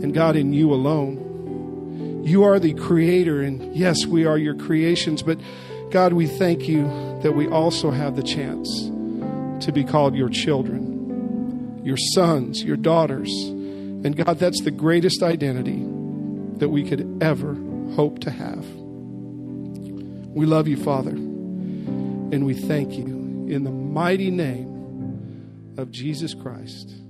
and 0.01 0.13
God, 0.13 0.36
in 0.36 0.54
you 0.54 0.73
alone. 0.73 2.23
You 2.25 2.43
are 2.43 2.60
the 2.60 2.73
creator, 2.73 3.41
and 3.41 3.75
yes, 3.75 4.06
we 4.06 4.25
are 4.25 4.38
your 4.38 4.56
creations, 4.56 5.23
but 5.23 5.39
God, 5.89 6.13
we 6.13 6.27
thank 6.27 6.67
you 6.67 6.84
that 7.21 7.34
we 7.34 7.47
also 7.47 7.91
have 7.91 8.15
the 8.15 8.23
chance 8.23 8.89
to 9.65 9.71
be 9.71 9.84
called 9.84 10.15
your 10.15 10.30
children, 10.30 11.82
your 11.84 11.97
sons, 11.97 12.63
your 12.63 12.77
daughters. 12.77 13.30
And 13.30 14.15
God, 14.15 14.39
that's 14.39 14.62
the 14.62 14.71
greatest 14.71 15.21
identity 15.21 15.84
that 16.58 16.69
we 16.69 16.84
could 16.84 17.21
ever 17.21 17.56
hope 17.95 18.19
to 18.19 18.32
have. 18.32 18.65
We 20.34 20.45
love 20.45 20.67
you, 20.67 20.77
Father, 20.77 21.12
and 21.12 22.45
we 22.45 22.54
thank 22.54 22.93
you 22.93 23.06
in 23.49 23.63
the 23.63 23.71
mighty 23.71 24.32
name 24.32 25.75
of 25.77 25.91
Jesus 25.91 26.34
Christ. 26.34 27.00